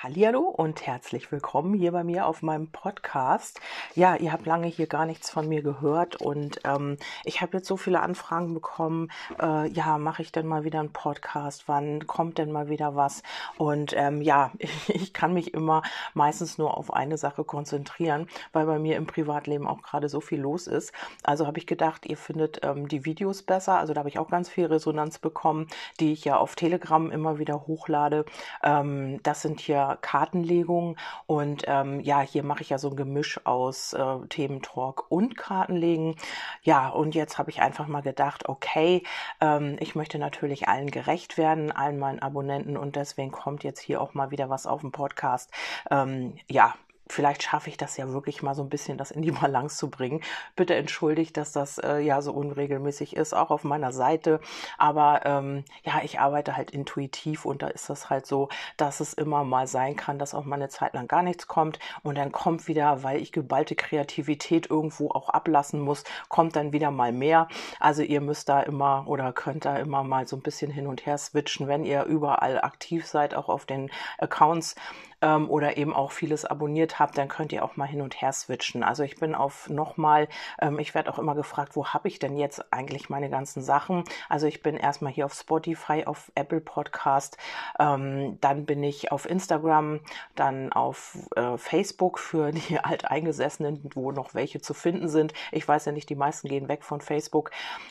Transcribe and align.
Hallihallo 0.00 0.42
und 0.42 0.86
herzlich 0.86 1.32
willkommen 1.32 1.74
hier 1.74 1.90
bei 1.90 2.04
mir 2.04 2.26
auf 2.26 2.40
meinem 2.40 2.70
Podcast. 2.70 3.60
Ja, 3.96 4.14
ihr 4.14 4.32
habt 4.32 4.46
lange 4.46 4.68
hier 4.68 4.86
gar 4.86 5.06
nichts 5.06 5.28
von 5.28 5.48
mir 5.48 5.60
gehört 5.60 6.22
und 6.22 6.60
ähm, 6.62 6.98
ich 7.24 7.40
habe 7.40 7.56
jetzt 7.56 7.66
so 7.66 7.76
viele 7.76 7.98
Anfragen 7.98 8.54
bekommen. 8.54 9.10
Äh, 9.42 9.68
ja, 9.70 9.98
mache 9.98 10.22
ich 10.22 10.30
denn 10.30 10.46
mal 10.46 10.62
wieder 10.62 10.78
einen 10.78 10.92
Podcast? 10.92 11.64
Wann 11.66 12.06
kommt 12.06 12.38
denn 12.38 12.52
mal 12.52 12.68
wieder 12.68 12.94
was? 12.94 13.24
Und 13.56 13.92
ähm, 13.96 14.22
ja, 14.22 14.52
ich, 14.58 14.88
ich 14.94 15.12
kann 15.12 15.34
mich 15.34 15.52
immer 15.52 15.82
meistens 16.14 16.58
nur 16.58 16.78
auf 16.78 16.92
eine 16.92 17.18
Sache 17.18 17.42
konzentrieren, 17.42 18.28
weil 18.52 18.66
bei 18.66 18.78
mir 18.78 18.96
im 18.98 19.08
Privatleben 19.08 19.66
auch 19.66 19.82
gerade 19.82 20.08
so 20.08 20.20
viel 20.20 20.40
los 20.40 20.68
ist. 20.68 20.92
Also 21.24 21.44
habe 21.44 21.58
ich 21.58 21.66
gedacht, 21.66 22.06
ihr 22.06 22.16
findet 22.16 22.60
ähm, 22.62 22.86
die 22.86 23.04
Videos 23.04 23.42
besser. 23.42 23.80
Also 23.80 23.94
da 23.94 23.98
habe 23.98 24.10
ich 24.10 24.20
auch 24.20 24.30
ganz 24.30 24.48
viel 24.48 24.66
Resonanz 24.66 25.18
bekommen, 25.18 25.66
die 25.98 26.12
ich 26.12 26.24
ja 26.24 26.36
auf 26.36 26.54
Telegram 26.54 27.10
immer 27.10 27.40
wieder 27.40 27.66
hochlade. 27.66 28.26
Ähm, 28.62 29.20
das 29.24 29.42
sind 29.42 29.58
hier 29.58 29.87
Kartenlegung 29.96 30.96
und 31.26 31.64
ähm, 31.66 32.00
ja, 32.00 32.20
hier 32.20 32.42
mache 32.42 32.62
ich 32.62 32.70
ja 32.70 32.78
so 32.78 32.90
ein 32.90 32.96
Gemisch 32.96 33.40
aus 33.44 33.92
äh, 33.92 34.18
Thementalk 34.28 35.10
und 35.10 35.36
Kartenlegen. 35.36 36.16
Ja, 36.62 36.88
und 36.88 37.14
jetzt 37.14 37.38
habe 37.38 37.50
ich 37.50 37.60
einfach 37.60 37.86
mal 37.86 38.02
gedacht, 38.02 38.48
okay, 38.48 39.02
ähm, 39.40 39.76
ich 39.80 39.94
möchte 39.94 40.18
natürlich 40.18 40.68
allen 40.68 40.90
gerecht 40.90 41.38
werden, 41.38 41.72
allen 41.72 41.98
meinen 41.98 42.20
Abonnenten 42.20 42.76
und 42.76 42.96
deswegen 42.96 43.30
kommt 43.30 43.64
jetzt 43.64 43.80
hier 43.80 44.00
auch 44.00 44.14
mal 44.14 44.30
wieder 44.30 44.50
was 44.50 44.66
auf 44.66 44.80
dem 44.80 44.92
Podcast. 44.92 45.50
Ähm, 45.90 46.34
ja, 46.48 46.74
vielleicht 47.08 47.42
schaffe 47.42 47.70
ich 47.70 47.76
das 47.76 47.96
ja 47.96 48.12
wirklich 48.12 48.42
mal 48.42 48.54
so 48.54 48.62
ein 48.62 48.68
bisschen, 48.68 48.98
das 48.98 49.10
in 49.10 49.22
die 49.22 49.30
Balance 49.32 49.76
zu 49.76 49.90
bringen. 49.90 50.22
Bitte 50.56 50.74
entschuldigt, 50.74 51.36
dass 51.36 51.52
das 51.52 51.78
äh, 51.78 51.98
ja 51.98 52.22
so 52.22 52.32
unregelmäßig 52.32 53.16
ist, 53.16 53.34
auch 53.34 53.50
auf 53.50 53.64
meiner 53.64 53.92
Seite. 53.92 54.40
Aber 54.76 55.22
ähm, 55.24 55.64
ja, 55.84 56.00
ich 56.02 56.20
arbeite 56.20 56.56
halt 56.56 56.70
intuitiv 56.70 57.44
und 57.44 57.62
da 57.62 57.68
ist 57.68 57.90
das 57.90 58.10
halt 58.10 58.26
so, 58.26 58.48
dass 58.76 59.00
es 59.00 59.14
immer 59.14 59.44
mal 59.44 59.66
sein 59.66 59.96
kann, 59.96 60.18
dass 60.18 60.34
auch 60.34 60.44
mal 60.44 60.56
eine 60.56 60.68
Zeit 60.68 60.94
lang 60.94 61.08
gar 61.08 61.22
nichts 61.22 61.48
kommt 61.48 61.78
und 62.02 62.16
dann 62.16 62.32
kommt 62.32 62.68
wieder, 62.68 63.02
weil 63.02 63.20
ich 63.20 63.32
geballte 63.32 63.74
Kreativität 63.74 64.70
irgendwo 64.70 65.10
auch 65.10 65.28
ablassen 65.28 65.80
muss, 65.80 66.04
kommt 66.28 66.56
dann 66.56 66.72
wieder 66.72 66.90
mal 66.90 67.12
mehr. 67.12 67.48
Also 67.80 68.02
ihr 68.02 68.20
müsst 68.20 68.48
da 68.48 68.60
immer 68.60 69.04
oder 69.06 69.32
könnt 69.32 69.64
da 69.64 69.76
immer 69.76 70.02
mal 70.04 70.26
so 70.26 70.36
ein 70.36 70.42
bisschen 70.42 70.70
hin 70.70 70.86
und 70.86 71.06
her 71.06 71.18
switchen, 71.18 71.68
wenn 71.68 71.84
ihr 71.84 72.04
überall 72.04 72.60
aktiv 72.62 73.06
seid, 73.06 73.34
auch 73.34 73.48
auf 73.48 73.66
den 73.66 73.90
Accounts 74.18 74.74
ähm, 75.20 75.50
oder 75.50 75.76
eben 75.76 75.94
auch 75.94 76.12
vieles 76.12 76.44
abonniert 76.44 76.98
habt, 76.98 77.18
dann 77.18 77.28
könnt 77.28 77.52
ihr 77.52 77.64
auch 77.64 77.76
mal 77.76 77.86
hin 77.86 78.00
und 78.00 78.20
her 78.20 78.32
switchen. 78.32 78.82
Also 78.82 79.02
ich 79.02 79.16
bin 79.16 79.34
auf 79.34 79.68
nochmal, 79.68 80.28
ähm, 80.60 80.78
ich 80.78 80.94
werde 80.94 81.12
auch 81.12 81.18
immer 81.18 81.34
gefragt, 81.34 81.76
wo 81.76 81.86
habe 81.88 82.08
ich 82.08 82.18
denn 82.18 82.36
jetzt 82.36 82.72
eigentlich 82.72 83.08
meine 83.08 83.30
ganzen 83.30 83.62
Sachen? 83.62 84.04
Also 84.28 84.46
ich 84.46 84.62
bin 84.62 84.76
erstmal 84.76 85.12
hier 85.12 85.26
auf 85.26 85.34
Spotify, 85.34 86.04
auf 86.04 86.30
Apple 86.34 86.60
Podcast, 86.60 87.36
ähm, 87.78 88.38
dann 88.40 88.64
bin 88.64 88.82
ich 88.82 89.12
auf 89.12 89.28
Instagram, 89.28 90.00
dann 90.34 90.72
auf 90.72 91.16
äh, 91.36 91.56
Facebook 91.58 92.18
für 92.18 92.52
die 92.52 92.78
Alteingesessenen, 92.82 93.90
wo 93.94 94.12
noch 94.12 94.34
welche 94.34 94.60
zu 94.60 94.74
finden 94.74 95.08
sind. 95.08 95.32
Ich 95.52 95.66
weiß 95.66 95.86
ja 95.86 95.92
nicht, 95.92 96.08
die 96.08 96.14
meisten 96.14 96.48
gehen 96.48 96.68
weg 96.68 96.84
von 96.84 97.00
Facebook 97.00 97.50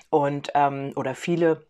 und 0.09 0.51
ähm, 0.55 0.93
oder 0.95 1.15
viele. 1.15 1.65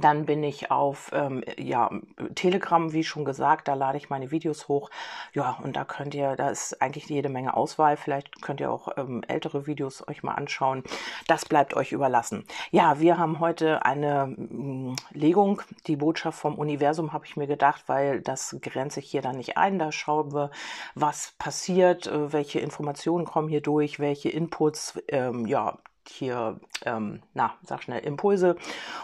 Dann 0.00 0.26
bin 0.26 0.42
ich 0.42 0.70
auf 0.70 1.10
ähm, 1.12 1.42
ja, 1.58 1.90
Telegram, 2.34 2.92
wie 2.92 3.04
schon 3.04 3.24
gesagt, 3.24 3.68
da 3.68 3.74
lade 3.74 3.98
ich 3.98 4.10
meine 4.10 4.30
Videos 4.30 4.68
hoch. 4.68 4.90
Ja, 5.32 5.58
und 5.62 5.76
da 5.76 5.84
könnt 5.84 6.14
ihr, 6.14 6.36
da 6.36 6.50
ist 6.50 6.80
eigentlich 6.82 7.08
jede 7.08 7.28
Menge 7.28 7.56
Auswahl. 7.56 7.96
Vielleicht 7.96 8.42
könnt 8.42 8.60
ihr 8.60 8.70
auch 8.70 8.88
ähm, 8.96 9.22
ältere 9.26 9.66
Videos 9.66 10.06
euch 10.08 10.22
mal 10.22 10.34
anschauen. 10.34 10.82
Das 11.26 11.44
bleibt 11.46 11.74
euch 11.74 11.92
überlassen. 11.92 12.44
Ja, 12.70 13.00
wir 13.00 13.18
haben 13.18 13.40
heute 13.40 13.84
eine 13.84 14.26
mm, 14.26 14.96
Legung. 15.12 15.62
Die 15.86 15.96
Botschaft 15.96 16.38
vom 16.38 16.56
Universum 16.56 17.12
habe 17.12 17.26
ich 17.26 17.36
mir 17.36 17.46
gedacht, 17.46 17.84
weil 17.86 18.20
das 18.20 18.56
grenze 18.60 19.00
ich 19.00 19.10
hier 19.10 19.22
dann 19.22 19.36
nicht 19.36 19.56
ein. 19.56 19.78
Da 19.78 19.92
schauen 19.92 20.32
wir, 20.32 20.50
was 20.94 21.34
passiert, 21.38 22.06
äh, 22.06 22.32
welche 22.32 22.60
Informationen 22.60 23.24
kommen 23.24 23.48
hier 23.48 23.62
durch, 23.62 23.98
welche 23.98 24.28
Inputs, 24.28 25.00
ähm, 25.08 25.46
ja, 25.46 25.78
hier, 26.08 26.60
ähm, 26.84 27.22
na, 27.34 27.54
sag 27.62 27.82
schnell, 27.82 28.00
Impulse 28.00 28.56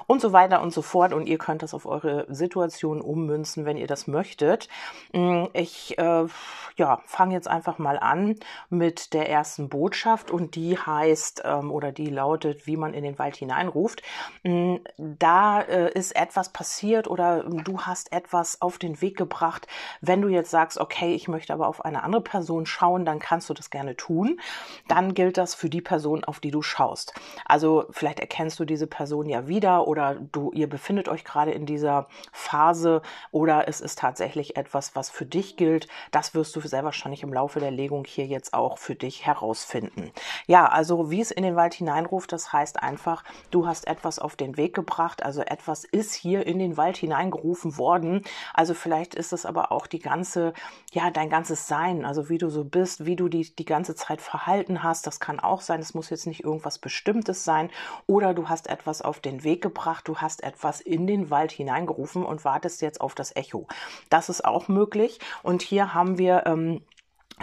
und 0.06 0.20
so 0.20 0.32
weiter 0.32 0.62
und 0.62 0.72
so 0.72 0.82
fort. 0.82 1.12
Und 1.12 1.26
ihr 1.26 1.38
könnt 1.38 1.62
das 1.62 1.74
auf 1.74 1.86
eure 1.86 2.26
Situation 2.28 3.00
ummünzen, 3.00 3.64
wenn 3.64 3.76
ihr 3.76 3.86
das 3.86 4.06
möchtet. 4.06 4.68
Mm, 5.12 5.44
ich 5.52 5.98
äh, 5.98 6.26
ja, 6.76 7.00
fange 7.04 7.34
jetzt 7.34 7.48
einfach 7.48 7.78
mal 7.78 7.98
an 7.98 8.36
mit 8.70 9.12
der 9.12 9.28
ersten 9.28 9.68
Botschaft 9.68 10.30
und 10.30 10.54
die 10.54 10.78
heißt 10.78 11.42
ähm, 11.44 11.70
oder 11.70 11.92
die 11.92 12.06
lautet, 12.06 12.66
wie 12.66 12.76
man 12.76 12.94
in 12.94 13.04
den 13.04 13.19
Wald 13.19 13.36
hineinruft. 13.36 14.02
Mm, 14.42 14.76
da 14.96 15.60
äh, 15.60 15.92
ist 15.92 16.16
etwas 16.16 16.50
passiert 16.50 17.08
oder 17.08 17.44
du 17.44 17.80
hast 17.80 18.12
etwas 18.12 18.60
auf 18.60 18.78
den 18.78 19.00
Weg 19.00 19.16
gebracht. 19.16 19.66
Wenn 20.00 20.22
du 20.22 20.28
jetzt 20.28 20.50
sagst, 20.50 20.78
okay, 20.78 21.14
ich 21.14 21.28
möchte 21.28 21.52
aber 21.52 21.69
auf 21.69 21.84
eine 21.84 22.02
andere 22.02 22.22
Person 22.22 22.66
schauen, 22.66 23.04
dann 23.04 23.19
kannst 23.19 23.50
du 23.50 23.54
das 23.54 23.70
gerne 23.70 23.96
tun. 23.96 24.40
Dann 24.88 25.14
gilt 25.14 25.36
das 25.36 25.54
für 25.54 25.69
die 25.69 25.80
Person, 25.80 26.24
auf 26.24 26.40
die 26.40 26.50
du 26.50 26.62
schaust 26.62 26.91
anschaust. 26.92 27.14
Also 27.44 27.86
vielleicht 27.91 28.20
erkennst 28.20 28.58
du 28.60 28.64
diese 28.64 28.86
Person 28.86 29.28
ja 29.28 29.48
wieder 29.48 29.86
oder 29.86 30.14
du, 30.14 30.53
ihr 30.53 30.69
befindet 30.69 31.08
euch 31.08 31.25
gerade 31.25 31.50
in 31.53 31.66
dieser 31.66 32.06
Phase 32.32 33.03
oder 33.30 33.69
es 33.69 33.80
ist 33.80 33.98
tatsächlich 33.98 34.56
etwas, 34.56 34.94
was 34.94 35.10
für 35.10 35.26
dich 35.26 35.56
gilt. 35.56 35.88
Das 36.10 36.34
wirst 36.34 36.54
du 36.56 36.60
sehr 36.60 36.84
wahrscheinlich 36.84 37.22
im 37.22 37.32
Laufe 37.32 37.60
der 37.60 37.70
Legung 37.70 38.04
hier 38.04 38.26
jetzt 38.26 38.54
auch 38.54 38.78
für 38.78 38.94
dich 38.94 39.26
herausfinden. 39.26 40.12
Ja, 40.47 40.66
also 40.66 41.10
wie 41.10 41.20
es 41.20 41.31
in 41.31 41.42
den 41.42 41.56
Wald 41.56 41.75
hineinruft, 41.75 42.32
das 42.32 42.52
heißt 42.52 42.82
einfach, 42.82 43.25
du 43.50 43.66
hast 43.66 43.86
etwas 43.86 44.19
auf 44.19 44.36
den 44.36 44.56
Weg 44.56 44.75
gebracht, 44.75 45.22
also 45.22 45.42
etwas 45.42 45.84
ist 45.84 46.14
hier 46.14 46.47
in 46.47 46.58
den 46.58 46.76
Wald 46.76 46.97
hineingerufen 46.97 47.78
worden. 47.78 48.22
Also 48.54 48.75
vielleicht 48.75 49.14
ist 49.14 49.32
es 49.32 49.47
aber 49.47 49.72
auch 49.72 49.86
die 49.86 49.98
ganze, 49.98 50.52
ja, 50.92 51.10
dein 51.10 51.31
ganzes 51.31 51.66
Sein, 51.66 52.04
also 52.04 52.28
wie 52.28 52.38
du 52.38 52.50
so 52.50 52.64
bist, 52.64 53.06
wie 53.06 53.16
du 53.16 53.28
die, 53.28 53.54
die 53.54 53.64
ganze 53.64 53.94
Zeit 53.94 54.20
verhalten 54.20 54.82
hast. 54.82 55.06
Das 55.06 55.20
kann 55.20 55.41
auch 55.41 55.60
sein, 55.60 55.81
es 55.81 55.94
muss 55.94 56.10
jetzt 56.10 56.26
nicht 56.26 56.44
irgendwas 56.44 56.81
Bestimmtes 56.82 57.44
sein 57.44 57.70
oder 58.06 58.34
du 58.34 58.50
hast 58.50 58.66
etwas 58.66 59.00
auf 59.00 59.20
den 59.20 59.44
Weg 59.44 59.62
gebracht, 59.62 60.06
du 60.06 60.19
hast 60.19 60.43
etwas 60.43 60.82
in 60.82 61.06
den 61.06 61.31
Wald 61.31 61.50
hineingerufen 61.53 62.25
und 62.25 62.44
wartest 62.44 62.82
jetzt 62.82 63.00
auf 63.00 63.15
das 63.15 63.34
Echo. 63.34 63.66
Das 64.10 64.28
ist 64.28 64.44
auch 64.44 64.69
möglich 64.69 65.19
und 65.43 65.62
hier 65.62 65.94
haben 65.94 66.19
wir 66.19 66.43
ähm, 66.44 66.82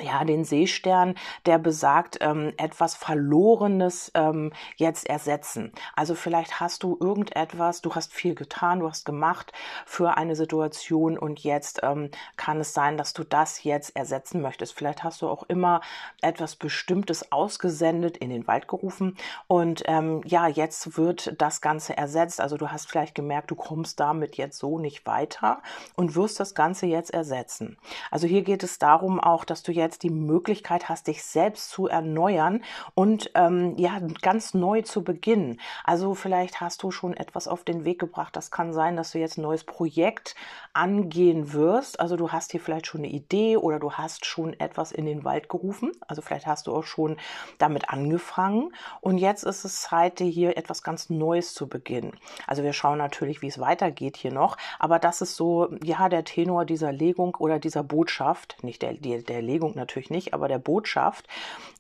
ja, 0.04 0.24
den 0.24 0.46
Seestern, 0.46 1.16
der 1.46 1.58
besagt, 1.58 2.18
ähm, 2.22 2.54
etwas 2.58 2.96
Verlorenes 2.96 4.12
ähm, 4.16 4.52
jetzt 4.78 5.10
ersetzen. 5.10 5.72
Also 5.96 6.16
vielleicht 6.16 6.60
hast 6.60 6.84
du 6.84 6.98
irgendetwas, 7.00 7.82
du 7.82 7.96
hast 7.96 8.14
viel 8.14 8.36
getan, 8.36 8.80
du 8.80 8.90
hast 8.90 9.06
gemacht 9.06 9.52
für 9.86 10.18
eine 10.18 10.36
Situation 10.36 11.18
und 11.18 11.44
jetzt 11.44 11.82
ähm, 11.84 12.12
kann 12.38 12.60
es 12.60 12.74
sein, 12.74 12.98
dass 12.98 13.14
du 13.14 13.24
das 13.24 13.64
jetzt 13.64 13.96
ersetzen 13.96 14.42
möchtest. 14.42 14.74
Vielleicht 14.74 15.04
hast 15.04 15.22
du 15.22 15.30
auch 15.30 15.44
immer 15.44 15.82
etwas 16.22 16.56
Bestimmtes 16.56 17.32
ausgesendet, 17.32 18.18
in 18.18 18.30
den 18.30 18.48
Wald 18.48 18.68
gerufen 18.68 19.18
und 19.48 19.84
ähm, 19.86 20.22
ja, 20.26 20.48
jetzt 20.48 20.98
wird 20.98 21.36
das 21.42 21.62
Ganze 21.62 21.98
ersetzt. 21.98 22.42
Also 22.42 22.58
du 22.58 22.72
hast 22.72 22.90
vielleicht 22.90 23.16
gemerkt, 23.16 23.52
du 23.52 23.56
kommst 23.56 24.00
damit 24.00 24.38
jetzt 24.38 24.58
so 24.60 24.80
nicht 24.80 25.06
weiter 25.06 25.62
und 25.96 26.16
wirst 26.16 26.40
das 26.40 26.56
Ganze 26.56 26.86
jetzt 26.86 27.14
ersetzen. 27.14 27.78
Also 28.12 28.28
hier 28.28 28.44
geht 28.44 28.64
es 28.64 28.80
darum 28.80 29.20
auch, 29.20 29.46
dass 29.46 29.64
du 29.64 29.72
jetzt 29.72 29.89
jetzt 29.90 30.04
die 30.04 30.12
Möglichkeit 30.12 30.88
hast, 30.88 31.08
dich 31.08 31.24
selbst 31.24 31.70
zu 31.72 31.88
erneuern 31.88 32.64
und 32.94 33.32
ähm, 33.34 33.76
ja, 33.78 34.00
ganz 34.22 34.54
neu 34.54 34.84
zu 34.84 35.04
beginnen. 35.04 35.60
Also 35.84 36.14
vielleicht 36.14 36.62
hast 36.62 36.84
du 36.84 36.92
schon 36.92 37.16
etwas 37.16 37.48
auf 37.48 37.64
den 37.64 37.86
Weg 37.86 38.00
gebracht. 38.00 38.36
Das 38.36 38.52
kann 38.52 38.72
sein, 38.72 38.96
dass 38.96 39.12
du 39.12 39.20
jetzt 39.20 39.38
ein 39.38 39.42
neues 39.42 39.64
Projekt 39.64 40.36
angehen 40.74 41.54
wirst. 41.54 42.00
Also 42.00 42.16
du 42.16 42.32
hast 42.32 42.52
hier 42.52 42.60
vielleicht 42.60 42.88
schon 42.88 43.02
eine 43.02 43.10
Idee 43.10 43.58
oder 43.58 43.80
du 43.80 43.94
hast 43.94 44.26
schon 44.26 44.54
etwas 44.60 44.92
in 44.92 45.06
den 45.06 45.24
Wald 45.24 45.50
gerufen. 45.50 45.92
Also 46.08 46.22
vielleicht 46.22 46.46
hast 46.46 46.68
du 46.68 46.76
auch 46.76 46.84
schon 46.84 47.18
damit 47.58 47.90
angefangen. 47.90 48.74
Und 49.02 49.18
jetzt 49.18 49.44
ist 49.44 49.66
es 49.66 49.82
Zeit, 49.82 50.20
dir 50.20 50.28
hier 50.28 50.58
etwas 50.58 50.84
ganz 50.84 51.10
Neues 51.10 51.54
zu 51.54 51.68
beginnen. 51.68 52.14
Also 52.46 52.62
wir 52.64 52.74
schauen 52.74 53.00
natürlich, 53.00 53.42
wie 53.42 53.48
es 53.48 53.60
weitergeht 53.60 54.18
hier 54.18 54.32
noch. 54.32 54.58
Aber 54.78 55.00
das 55.00 55.22
ist 55.22 55.36
so, 55.36 55.70
ja, 55.84 56.10
der 56.10 56.24
Tenor 56.24 56.66
dieser 56.66 56.92
Legung 56.92 57.36
oder 57.40 57.58
dieser 57.58 57.84
Botschaft, 57.84 58.58
nicht 58.62 58.82
der, 58.82 58.94
der, 58.94 59.24
der 59.24 59.42
Legung 59.42 59.69
natürlich 59.76 60.10
nicht, 60.10 60.34
aber 60.34 60.48
der 60.48 60.60
Botschaft. 60.60 61.28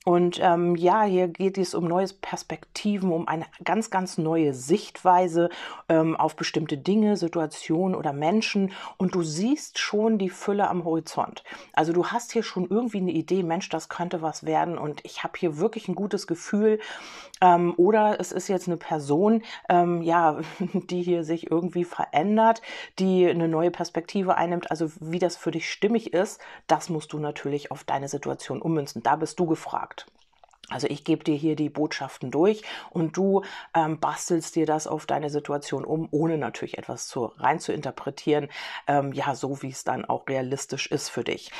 Und 0.05 0.39
ähm, 0.41 0.75
ja, 0.75 1.03
hier 1.03 1.27
geht 1.27 1.57
es 1.57 1.75
um 1.75 1.85
neue 1.85 2.07
Perspektiven, 2.07 3.11
um 3.11 3.27
eine 3.27 3.45
ganz, 3.65 3.89
ganz 3.89 4.17
neue 4.17 4.53
Sichtweise 4.53 5.49
ähm, 5.89 6.15
auf 6.15 6.37
bestimmte 6.37 6.77
Dinge, 6.77 7.17
Situationen 7.17 7.95
oder 7.95 8.13
Menschen. 8.13 8.71
Und 8.97 9.13
du 9.13 9.23
siehst 9.23 9.77
schon 9.77 10.17
die 10.17 10.29
Fülle 10.29 10.69
am 10.69 10.85
Horizont. 10.85 11.43
Also 11.73 11.91
du 11.91 12.07
hast 12.07 12.31
hier 12.31 12.43
schon 12.43 12.67
irgendwie 12.69 12.99
eine 12.99 13.11
Idee, 13.11 13.43
Mensch, 13.43 13.67
das 13.67 13.89
könnte 13.89 14.21
was 14.21 14.45
werden. 14.45 14.77
Und 14.77 15.01
ich 15.03 15.23
habe 15.23 15.33
hier 15.37 15.57
wirklich 15.57 15.89
ein 15.89 15.95
gutes 15.95 16.27
Gefühl. 16.27 16.79
Ähm, 17.41 17.73
oder 17.77 18.19
es 18.19 18.31
ist 18.31 18.47
jetzt 18.47 18.67
eine 18.67 18.77
Person, 18.77 19.43
ähm, 19.67 20.01
ja, 20.01 20.39
die 20.73 21.03
hier 21.03 21.23
sich 21.23 21.51
irgendwie 21.51 21.83
verändert, 21.83 22.61
die 22.99 23.27
eine 23.27 23.47
neue 23.47 23.71
Perspektive 23.71 24.35
einnimmt. 24.35 24.71
Also 24.71 24.91
wie 24.99 25.19
das 25.19 25.35
für 25.35 25.51
dich 25.51 25.69
stimmig 25.69 26.13
ist, 26.13 26.39
das 26.67 26.89
musst 26.89 27.13
du 27.13 27.19
natürlich 27.19 27.71
auf 27.71 27.83
deine 27.83 28.07
Situation 28.07 28.61
ummünzen. 28.61 29.03
Da 29.03 29.17
bist 29.17 29.39
du 29.39 29.45
gefragt. 29.45 29.98
Also 30.69 30.87
ich 30.87 31.03
gebe 31.03 31.23
dir 31.23 31.35
hier 31.35 31.55
die 31.55 31.69
Botschaften 31.69 32.31
durch 32.31 32.63
und 32.91 33.17
du 33.17 33.43
ähm, 33.73 33.99
bastelst 33.99 34.55
dir 34.55 34.65
das 34.65 34.87
auf 34.87 35.05
deine 35.05 35.29
Situation 35.29 35.83
um, 35.83 36.07
ohne 36.11 36.37
natürlich 36.37 36.77
etwas 36.77 37.07
zu, 37.07 37.25
rein 37.37 37.59
zu 37.59 37.73
interpretieren, 37.73 38.49
ähm, 38.87 39.11
ja, 39.13 39.33
so 39.33 39.61
wie 39.61 39.69
es 39.69 39.83
dann 39.83 40.05
auch 40.05 40.27
realistisch 40.27 40.87
ist 40.87 41.09
für 41.09 41.23
dich. 41.23 41.51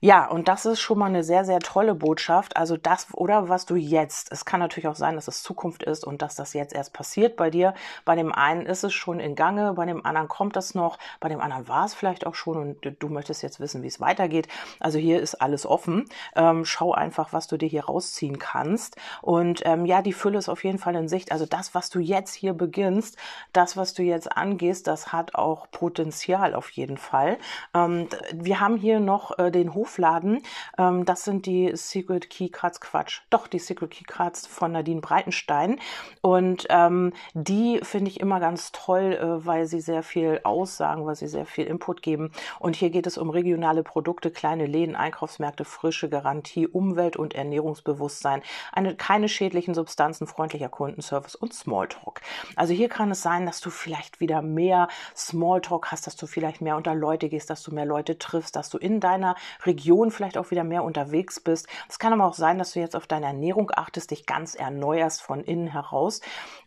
Ja, 0.00 0.26
und 0.26 0.48
das 0.48 0.66
ist 0.66 0.80
schon 0.80 0.98
mal 0.98 1.06
eine 1.06 1.22
sehr, 1.22 1.44
sehr 1.44 1.60
tolle 1.60 1.94
Botschaft. 1.94 2.56
Also 2.56 2.76
das 2.76 3.06
oder 3.12 3.48
was 3.48 3.66
du 3.66 3.76
jetzt, 3.76 4.32
es 4.32 4.44
kann 4.44 4.60
natürlich 4.60 4.88
auch 4.88 4.96
sein, 4.96 5.14
dass 5.14 5.28
es 5.28 5.42
Zukunft 5.42 5.84
ist 5.84 6.04
und 6.04 6.22
dass 6.22 6.34
das 6.34 6.52
jetzt 6.52 6.74
erst 6.74 6.92
passiert 6.92 7.36
bei 7.36 7.50
dir. 7.50 7.74
Bei 8.04 8.16
dem 8.16 8.32
einen 8.32 8.66
ist 8.66 8.82
es 8.82 8.92
schon 8.92 9.20
in 9.20 9.36
Gange, 9.36 9.74
bei 9.74 9.86
dem 9.86 10.04
anderen 10.04 10.28
kommt 10.28 10.56
das 10.56 10.74
noch, 10.74 10.98
bei 11.20 11.28
dem 11.28 11.40
anderen 11.40 11.68
war 11.68 11.84
es 11.84 11.94
vielleicht 11.94 12.26
auch 12.26 12.34
schon 12.34 12.56
und 12.56 12.96
du 12.98 13.08
möchtest 13.08 13.42
jetzt 13.42 13.60
wissen, 13.60 13.82
wie 13.82 13.88
es 13.88 14.00
weitergeht. 14.00 14.48
Also 14.80 14.98
hier 14.98 15.20
ist 15.20 15.36
alles 15.36 15.66
offen. 15.66 16.06
Ähm, 16.34 16.64
schau 16.64 16.92
einfach, 16.92 17.32
was 17.32 17.46
du 17.46 17.56
dir 17.56 17.68
hier 17.68 17.84
rausziehen 17.84 18.38
kannst 18.38 18.55
kannst. 18.56 18.96
Und 19.22 19.62
ähm, 19.64 19.84
ja, 19.84 20.00
die 20.02 20.12
Fülle 20.12 20.38
ist 20.38 20.48
auf 20.48 20.64
jeden 20.64 20.78
Fall 20.78 20.94
in 20.94 21.08
Sicht. 21.08 21.30
Also 21.30 21.44
das, 21.46 21.74
was 21.74 21.90
du 21.90 22.00
jetzt 22.00 22.34
hier 22.34 22.54
beginnst, 22.54 23.16
das, 23.52 23.76
was 23.76 23.92
du 23.92 24.02
jetzt 24.02 24.34
angehst, 24.36 24.86
das 24.86 25.12
hat 25.12 25.34
auch 25.34 25.70
Potenzial 25.70 26.54
auf 26.54 26.70
jeden 26.70 26.96
Fall. 26.96 27.38
Ähm, 27.74 28.08
wir 28.32 28.60
haben 28.60 28.76
hier 28.76 29.00
noch 29.00 29.38
äh, 29.38 29.50
den 29.50 29.74
Hofladen. 29.74 30.42
Ähm, 30.78 31.04
das 31.04 31.24
sind 31.24 31.44
die 31.44 31.72
Secret 31.74 32.30
Key 32.30 32.48
Cards, 32.48 32.80
Quatsch. 32.80 33.20
Doch, 33.30 33.46
die 33.46 33.58
Secret 33.58 33.90
Key 33.90 34.04
Cards 34.04 34.46
von 34.46 34.72
Nadine 34.72 35.02
Breitenstein. 35.02 35.78
Und 36.22 36.66
ähm, 36.70 37.12
die 37.34 37.80
finde 37.82 38.10
ich 38.10 38.20
immer 38.20 38.40
ganz 38.40 38.72
toll, 38.72 39.18
äh, 39.20 39.46
weil 39.46 39.66
sie 39.66 39.80
sehr 39.80 40.02
viel 40.02 40.40
aussagen, 40.44 41.04
weil 41.04 41.16
sie 41.16 41.28
sehr 41.28 41.46
viel 41.46 41.66
Input 41.66 42.00
geben. 42.00 42.32
Und 42.58 42.76
hier 42.76 42.88
geht 42.90 43.06
es 43.06 43.18
um 43.18 43.28
regionale 43.28 43.82
Produkte, 43.82 44.30
kleine 44.30 44.66
Läden, 44.66 44.96
Einkaufsmärkte, 44.96 45.66
frische 45.66 46.08
Garantie, 46.08 46.66
Umwelt- 46.66 47.18
und 47.18 47.34
Ernährungsbewusstsein 47.34 48.42
eine, 48.72 48.96
keine 48.96 49.28
schädlichen 49.28 49.74
Substanzen, 49.74 50.26
freundlicher 50.26 50.68
Kundenservice 50.68 51.34
und 51.34 51.54
Smalltalk. 51.54 52.20
Also 52.56 52.74
hier 52.74 52.88
kann 52.88 53.10
es 53.10 53.22
sein, 53.22 53.46
dass 53.46 53.60
du 53.60 53.70
vielleicht 53.70 54.20
wieder 54.20 54.42
mehr 54.42 54.88
Smalltalk 55.16 55.90
hast, 55.90 56.06
dass 56.06 56.16
du 56.16 56.26
vielleicht 56.26 56.60
mehr 56.60 56.76
unter 56.76 56.94
Leute 56.94 57.28
gehst, 57.28 57.50
dass 57.50 57.62
du 57.62 57.74
mehr 57.74 57.86
Leute 57.86 58.18
triffst, 58.18 58.56
dass 58.56 58.68
du 58.68 58.78
in 58.78 59.00
deiner 59.00 59.36
Region 59.64 60.10
vielleicht 60.10 60.38
auch 60.38 60.50
wieder 60.50 60.64
mehr 60.64 60.84
unterwegs 60.84 61.40
bist. 61.40 61.68
Es 61.88 61.98
kann 61.98 62.12
aber 62.12 62.26
auch 62.26 62.34
sein, 62.34 62.58
dass 62.58 62.72
du 62.72 62.80
jetzt 62.80 62.96
auf 62.96 63.06
deine 63.06 63.26
Ernährung 63.26 63.70
achtest, 63.74 64.10
dich 64.10 64.26
ganz 64.26 64.54
erneuerst 64.54 65.22
von 65.22 65.42
innen 65.42 65.68
heraus 65.68 66.20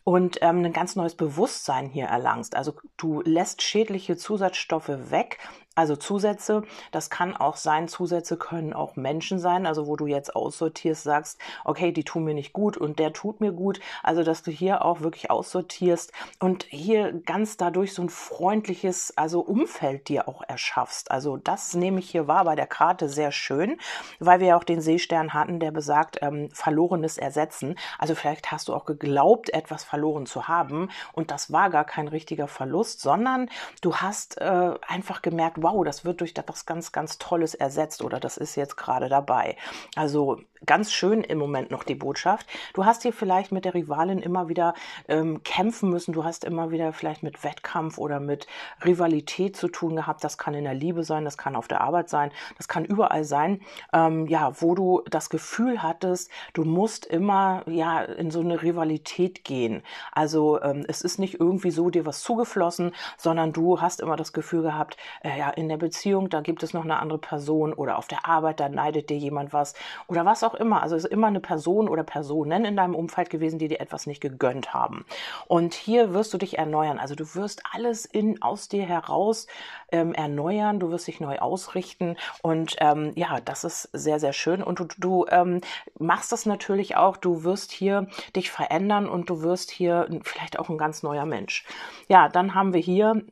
und 0.04 0.38
ähm, 0.42 0.64
ein 0.64 0.72
ganz 0.72 0.96
neues 0.96 1.14
Bewusstsein 1.14 1.86
hier 1.86 2.06
erlangst. 2.06 2.56
Also 2.56 2.74
du 2.96 3.22
lässt 3.22 3.62
schädliche 3.62 4.16
Zusatzstoffe 4.16 4.88
weg, 5.10 5.38
also 5.76 5.94
Zusätze, 5.94 6.62
das 6.90 7.10
kann 7.10 7.36
auch 7.36 7.56
sein, 7.56 7.86
Zusätze 7.86 8.36
können 8.36 8.72
auch 8.72 8.96
Menschen 8.96 9.38
sein, 9.38 9.66
also 9.66 9.86
wo 9.86 9.94
du 9.94 10.06
jetzt 10.06 10.34
aussortierst, 10.34 11.04
sagst, 11.04 11.38
okay, 11.64 11.92
die 11.92 12.02
tun 12.02 12.24
mir 12.24 12.34
nicht 12.34 12.52
gut 12.52 12.76
und 12.76 12.98
der 12.98 13.12
tut 13.12 13.40
mir 13.40 13.52
gut. 13.52 13.80
Also 14.02 14.24
dass 14.24 14.42
du 14.42 14.50
hier 14.50 14.84
auch 14.84 15.00
wirklich 15.00 15.30
aussortierst 15.30 16.12
und 16.40 16.64
hier 16.64 17.12
ganz 17.24 17.56
dadurch 17.56 17.94
so 17.94 18.02
ein 18.02 18.08
freundliches, 18.08 19.16
also 19.16 19.40
Umfeld 19.40 20.08
dir 20.08 20.28
auch 20.28 20.42
erschaffst. 20.46 21.10
Also 21.10 21.36
das 21.36 21.72
nehme 21.74 22.00
ich 22.00 22.10
hier 22.10 22.26
wahr 22.26 22.44
bei 22.44 22.56
der 22.56 22.66
Karte 22.66 23.08
sehr 23.08 23.30
schön, 23.30 23.78
weil 24.18 24.40
wir 24.40 24.48
ja 24.48 24.56
auch 24.58 24.64
den 24.64 24.80
Seestern 24.80 25.32
hatten, 25.32 25.60
der 25.60 25.70
besagt, 25.70 26.18
ähm, 26.20 26.50
verlorenes 26.52 27.16
Ersetzen. 27.16 27.78
Also 27.96 28.16
vielleicht 28.16 28.50
hast 28.50 28.68
du 28.68 28.74
auch 28.74 28.86
geglaubt, 28.86 29.54
etwas 29.54 29.84
verloren 29.84 29.99
zu 30.26 30.48
haben 30.48 30.88
und 31.12 31.30
das 31.30 31.52
war 31.52 31.70
gar 31.70 31.84
kein 31.84 32.08
richtiger 32.08 32.48
Verlust, 32.48 33.00
sondern 33.00 33.48
du 33.80 33.96
hast 33.96 34.38
äh, 34.38 34.74
einfach 34.86 35.22
gemerkt, 35.22 35.58
wow, 35.60 35.84
das 35.84 36.04
wird 36.04 36.20
durch 36.20 36.34
etwas 36.36 36.66
ganz, 36.66 36.92
ganz 36.92 37.18
Tolles 37.18 37.54
ersetzt 37.54 38.02
oder 38.02 38.18
das 38.18 38.36
ist 38.36 38.56
jetzt 38.56 38.76
gerade 38.76 39.08
dabei. 39.08 39.56
Also 39.94 40.38
ganz 40.66 40.92
schön 40.92 41.22
im 41.22 41.38
Moment 41.38 41.70
noch 41.70 41.84
die 41.84 41.94
Botschaft. 41.94 42.46
Du 42.74 42.84
hast 42.84 43.02
hier 43.02 43.12
vielleicht 43.12 43.52
mit 43.52 43.64
der 43.64 43.74
Rivalin 43.74 44.18
immer 44.18 44.48
wieder 44.48 44.74
ähm, 45.08 45.42
kämpfen 45.42 45.90
müssen. 45.90 46.12
Du 46.12 46.24
hast 46.24 46.44
immer 46.44 46.70
wieder 46.70 46.92
vielleicht 46.92 47.22
mit 47.22 47.44
Wettkampf 47.44 47.98
oder 47.98 48.20
mit 48.20 48.46
Rivalität 48.84 49.56
zu 49.56 49.68
tun 49.68 49.96
gehabt. 49.96 50.22
Das 50.24 50.38
kann 50.38 50.54
in 50.54 50.64
der 50.64 50.74
Liebe 50.74 51.04
sein, 51.04 51.24
das 51.24 51.38
kann 51.38 51.56
auf 51.56 51.68
der 51.68 51.80
Arbeit 51.80 52.08
sein, 52.08 52.30
das 52.56 52.68
kann 52.68 52.84
überall 52.84 53.24
sein. 53.24 53.60
Ähm, 53.92 54.26
ja, 54.26 54.60
wo 54.60 54.74
du 54.74 55.02
das 55.10 55.30
Gefühl 55.30 55.82
hattest, 55.82 56.30
du 56.52 56.64
musst 56.64 57.06
immer 57.06 57.62
ja 57.66 58.02
in 58.02 58.30
so 58.30 58.40
eine 58.40 58.62
Rivalität 58.62 59.44
gehen. 59.44 59.79
Also 60.12 60.60
ähm, 60.62 60.84
es 60.88 61.02
ist 61.02 61.18
nicht 61.18 61.40
irgendwie 61.40 61.70
so 61.70 61.90
dir 61.90 62.06
was 62.06 62.22
zugeflossen, 62.22 62.92
sondern 63.16 63.52
du 63.52 63.80
hast 63.80 64.00
immer 64.00 64.16
das 64.16 64.32
Gefühl 64.32 64.62
gehabt, 64.62 64.96
äh, 65.22 65.38
ja 65.38 65.50
in 65.50 65.68
der 65.68 65.76
Beziehung 65.76 66.28
da 66.28 66.40
gibt 66.40 66.62
es 66.62 66.74
noch 66.74 66.84
eine 66.84 66.98
andere 66.98 67.18
Person 67.18 67.72
oder 67.72 67.98
auf 67.98 68.08
der 68.08 68.26
Arbeit 68.26 68.60
da 68.60 68.68
neidet 68.68 69.10
dir 69.10 69.16
jemand 69.16 69.52
was 69.52 69.74
oder 70.06 70.24
was 70.24 70.44
auch 70.44 70.54
immer. 70.54 70.82
Also 70.82 70.96
es 70.96 71.04
ist 71.04 71.10
immer 71.10 71.28
eine 71.28 71.40
Person 71.40 71.88
oder 71.88 72.02
Personen 72.04 72.64
in 72.64 72.76
deinem 72.76 72.94
Umfeld 72.94 73.30
gewesen, 73.30 73.58
die 73.58 73.68
dir 73.68 73.80
etwas 73.80 74.06
nicht 74.06 74.20
gegönnt 74.20 74.74
haben. 74.74 75.04
Und 75.46 75.74
hier 75.74 76.14
wirst 76.14 76.32
du 76.34 76.38
dich 76.38 76.58
erneuern. 76.58 76.98
Also 76.98 77.14
du 77.14 77.34
wirst 77.34 77.62
alles 77.72 78.04
in, 78.04 78.42
aus 78.42 78.68
dir 78.68 78.84
heraus 78.84 79.46
ähm, 79.92 80.14
erneuern. 80.14 80.80
Du 80.80 80.90
wirst 80.90 81.06
dich 81.06 81.20
neu 81.20 81.38
ausrichten. 81.38 82.16
Und 82.42 82.76
ähm, 82.78 83.12
ja, 83.14 83.40
das 83.40 83.64
ist 83.64 83.88
sehr, 83.92 84.20
sehr 84.20 84.32
schön. 84.32 84.62
Und 84.62 84.80
du, 84.80 84.86
du 84.98 85.26
ähm, 85.30 85.60
machst 85.98 86.32
das 86.32 86.46
natürlich 86.46 86.96
auch. 86.96 87.16
Du 87.16 87.44
wirst 87.44 87.72
hier 87.72 88.08
dich 88.36 88.50
verändern 88.50 89.08
und 89.08 89.30
du 89.30 89.42
wirst 89.42 89.70
hier 89.70 90.08
vielleicht 90.22 90.58
auch 90.58 90.68
ein 90.68 90.78
ganz 90.78 91.02
neuer 91.02 91.26
Mensch. 91.26 91.64
Ja, 92.08 92.28
dann 92.28 92.54
haben 92.54 92.72
wir 92.72 92.80
hier 92.80 93.22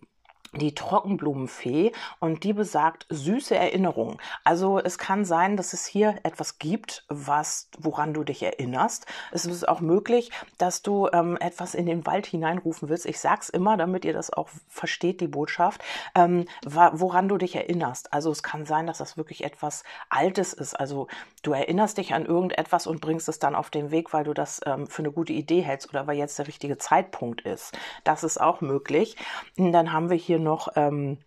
die 0.52 0.74
Trockenblumenfee 0.74 1.92
und 2.20 2.44
die 2.44 2.52
besagt 2.52 3.06
süße 3.10 3.54
Erinnerungen. 3.54 4.18
Also 4.44 4.78
es 4.78 4.98
kann 4.98 5.24
sein, 5.24 5.56
dass 5.56 5.72
es 5.72 5.86
hier 5.86 6.16
etwas 6.22 6.58
gibt, 6.58 7.04
was 7.08 7.68
woran 7.78 8.14
du 8.14 8.24
dich 8.24 8.42
erinnerst. 8.42 9.06
Es 9.32 9.44
ist 9.44 9.68
auch 9.68 9.80
möglich, 9.80 10.30
dass 10.56 10.82
du 10.82 11.08
ähm, 11.12 11.36
etwas 11.40 11.74
in 11.74 11.86
den 11.86 12.06
Wald 12.06 12.26
hineinrufen 12.26 12.88
willst. 12.88 13.06
Ich 13.06 13.20
sag's 13.20 13.48
immer, 13.48 13.76
damit 13.76 14.04
ihr 14.04 14.12
das 14.12 14.32
auch 14.32 14.48
versteht, 14.68 15.20
die 15.20 15.28
Botschaft, 15.28 15.82
ähm, 16.14 16.46
woran 16.64 17.28
du 17.28 17.36
dich 17.36 17.54
erinnerst. 17.54 18.12
Also 18.12 18.30
es 18.30 18.42
kann 18.42 18.64
sein, 18.64 18.86
dass 18.86 18.98
das 18.98 19.16
wirklich 19.16 19.44
etwas 19.44 19.84
Altes 20.08 20.52
ist. 20.52 20.74
Also 20.74 21.08
du 21.42 21.52
erinnerst 21.52 21.98
dich 21.98 22.14
an 22.14 22.24
irgendetwas 22.24 22.86
und 22.86 23.00
bringst 23.00 23.28
es 23.28 23.38
dann 23.38 23.54
auf 23.54 23.70
den 23.70 23.90
Weg, 23.90 24.12
weil 24.12 24.24
du 24.24 24.34
das 24.34 24.60
ähm, 24.64 24.86
für 24.86 25.02
eine 25.02 25.12
gute 25.12 25.32
Idee 25.32 25.60
hältst 25.60 25.88
oder 25.90 26.06
weil 26.06 26.16
jetzt 26.16 26.38
der 26.38 26.46
richtige 26.46 26.78
Zeitpunkt 26.78 27.42
ist. 27.42 27.76
Das 28.04 28.24
ist 28.24 28.40
auch 28.40 28.60
möglich. 28.60 29.16
Und 29.56 29.72
dann 29.72 29.92
haben 29.92 30.10
wir 30.10 30.16
hier 30.16 30.38
noch 30.38 30.69
ähm, 30.76 31.19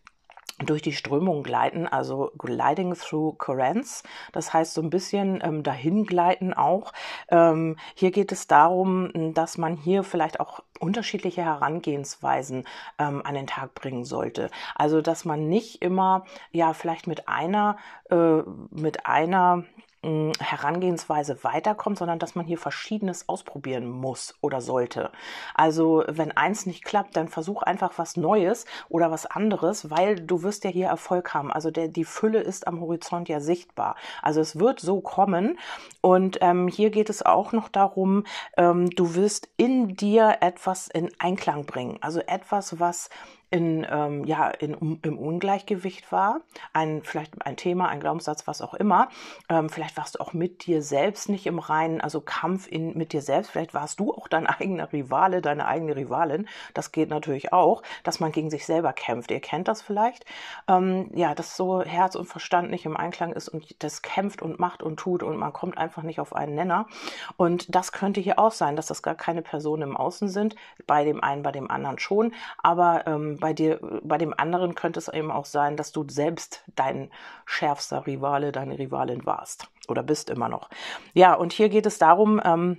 durch 0.65 0.81
die 0.81 0.93
Strömung 0.93 1.43
gleiten, 1.43 1.87
also 1.87 2.31
gliding 2.37 2.93
through 2.93 3.33
currents, 3.37 4.03
das 4.31 4.53
heißt 4.53 4.73
so 4.73 4.81
ein 4.81 4.89
bisschen 4.89 5.41
ähm, 5.43 5.63
dahin 5.63 6.05
gleiten 6.05 6.53
auch. 6.53 6.93
Ähm, 7.29 7.77
hier 7.95 8.11
geht 8.11 8.31
es 8.31 8.47
darum, 8.47 9.33
dass 9.33 9.57
man 9.57 9.75
hier 9.75 10.03
vielleicht 10.03 10.39
auch 10.39 10.61
unterschiedliche 10.79 11.43
Herangehensweisen 11.43 12.65
ähm, 12.99 13.21
an 13.25 13.35
den 13.35 13.47
Tag 13.47 13.73
bringen 13.75 14.03
sollte. 14.03 14.49
Also 14.75 15.01
dass 15.01 15.25
man 15.25 15.47
nicht 15.47 15.81
immer 15.81 16.25
ja 16.51 16.73
vielleicht 16.73 17.07
mit 17.07 17.27
einer 17.27 17.77
äh, 18.09 18.41
mit 18.71 19.05
einer 19.05 19.63
Herangehensweise 20.03 21.43
weiterkommt, 21.43 21.99
sondern 21.99 22.17
dass 22.17 22.33
man 22.33 22.47
hier 22.47 22.57
Verschiedenes 22.57 23.29
ausprobieren 23.29 23.87
muss 23.87 24.35
oder 24.41 24.59
sollte. 24.59 25.11
Also 25.53 26.03
wenn 26.07 26.31
eins 26.31 26.65
nicht 26.65 26.83
klappt, 26.83 27.15
dann 27.15 27.27
versuch 27.27 27.61
einfach 27.61 27.93
was 27.97 28.17
Neues 28.17 28.65
oder 28.89 29.11
was 29.11 29.27
anderes, 29.27 29.91
weil 29.91 30.15
du 30.15 30.41
wirst 30.41 30.63
ja 30.63 30.71
hier 30.71 30.87
Erfolg 30.87 31.35
haben. 31.35 31.51
Also 31.51 31.69
der, 31.69 31.87
die 31.87 32.05
Fülle 32.05 32.41
ist 32.41 32.65
am 32.65 32.81
Horizont 32.81 33.29
ja 33.29 33.39
sichtbar. 33.39 33.95
Also 34.23 34.41
es 34.41 34.59
wird 34.59 34.79
so 34.79 35.01
kommen. 35.01 35.59
Und 36.01 36.39
ähm, 36.41 36.67
hier 36.67 36.89
geht 36.89 37.11
es 37.11 37.23
auch 37.23 37.51
noch 37.51 37.69
darum, 37.69 38.23
ähm, 38.57 38.89
du 38.89 39.13
wirst 39.13 39.49
in 39.57 39.95
dir 39.95 40.37
etwas 40.41 40.87
in 40.87 41.11
Einklang 41.19 41.65
bringen. 41.65 41.99
Also 42.01 42.21
etwas, 42.21 42.79
was 42.79 43.11
in, 43.51 43.85
ähm, 43.89 44.23
ja, 44.23 44.47
in, 44.47 44.97
im 45.01 45.19
Ungleichgewicht 45.19 46.09
war, 46.11 46.39
ein, 46.71 47.01
vielleicht 47.03 47.45
ein 47.45 47.57
Thema, 47.57 47.89
ein 47.89 47.99
Glaubenssatz, 47.99 48.47
was 48.47 48.61
auch 48.61 48.73
immer. 48.73 49.09
Ähm, 49.49 49.69
vielleicht 49.69 49.97
warst 49.97 50.15
du 50.15 50.21
auch 50.21 50.31
mit 50.31 50.65
dir 50.65 50.81
selbst 50.81 51.27
nicht 51.27 51.45
im 51.45 51.59
Reinen, 51.59 51.99
also 51.99 52.21
Kampf 52.21 52.67
in, 52.71 52.97
mit 52.97 53.11
dir 53.11 53.21
selbst. 53.21 53.51
Vielleicht 53.51 53.73
warst 53.73 53.99
du 53.99 54.13
auch 54.13 54.29
dein 54.29 54.47
eigener 54.61 54.91
Rivale, 54.93 55.41
deine 55.41 55.67
eigene 55.67 55.97
Rivalin. 55.97 56.47
Das 56.73 56.93
geht 56.93 57.09
natürlich 57.09 57.51
auch, 57.51 57.83
dass 58.03 58.21
man 58.21 58.31
gegen 58.31 58.49
sich 58.49 58.65
selber 58.65 58.93
kämpft. 58.93 59.31
Ihr 59.31 59.41
kennt 59.41 59.67
das 59.67 59.81
vielleicht. 59.81 60.25
Ähm, 60.69 61.09
ja, 61.13 61.35
dass 61.35 61.57
so 61.57 61.81
Herz 61.81 62.15
und 62.15 62.27
Verstand 62.27 62.71
nicht 62.71 62.85
im 62.85 62.95
Einklang 62.95 63.33
ist 63.33 63.49
und 63.49 63.83
das 63.83 64.01
kämpft 64.01 64.41
und 64.41 64.59
macht 64.59 64.81
und 64.81 64.97
tut 64.97 65.23
und 65.23 65.35
man 65.35 65.51
kommt 65.51 65.77
einfach 65.77 66.03
nicht 66.03 66.21
auf 66.21 66.33
einen 66.33 66.55
Nenner. 66.55 66.87
Und 67.35 67.75
das 67.75 67.91
könnte 67.91 68.21
hier 68.21 68.39
auch 68.39 68.53
sein, 68.53 68.77
dass 68.77 68.85
das 68.85 69.03
gar 69.03 69.15
keine 69.15 69.41
Personen 69.41 69.83
im 69.83 69.97
Außen 69.97 70.29
sind. 70.29 70.55
Bei 70.87 71.03
dem 71.03 71.21
einen, 71.21 71.43
bei 71.43 71.51
dem 71.51 71.69
anderen 71.69 71.99
schon. 71.99 72.33
Aber 72.63 73.05
ähm, 73.07 73.40
bei 73.41 73.51
dir, 73.51 73.81
bei 74.03 74.17
dem 74.17 74.33
anderen 74.37 74.75
könnte 74.75 74.99
es 74.99 75.09
eben 75.09 75.31
auch 75.31 75.43
sein, 75.43 75.75
dass 75.75 75.91
du 75.91 76.07
selbst 76.07 76.63
dein 76.75 77.11
schärfster 77.45 78.07
Rivale, 78.07 78.53
deine 78.53 78.79
Rivalin 78.79 79.25
warst 79.25 79.67
oder 79.89 80.03
bist 80.03 80.29
immer 80.29 80.47
noch. 80.47 80.69
Ja, 81.13 81.33
und 81.33 81.51
hier 81.51 81.67
geht 81.67 81.85
es 81.85 81.97
darum, 81.97 82.39
ähm, 82.45 82.77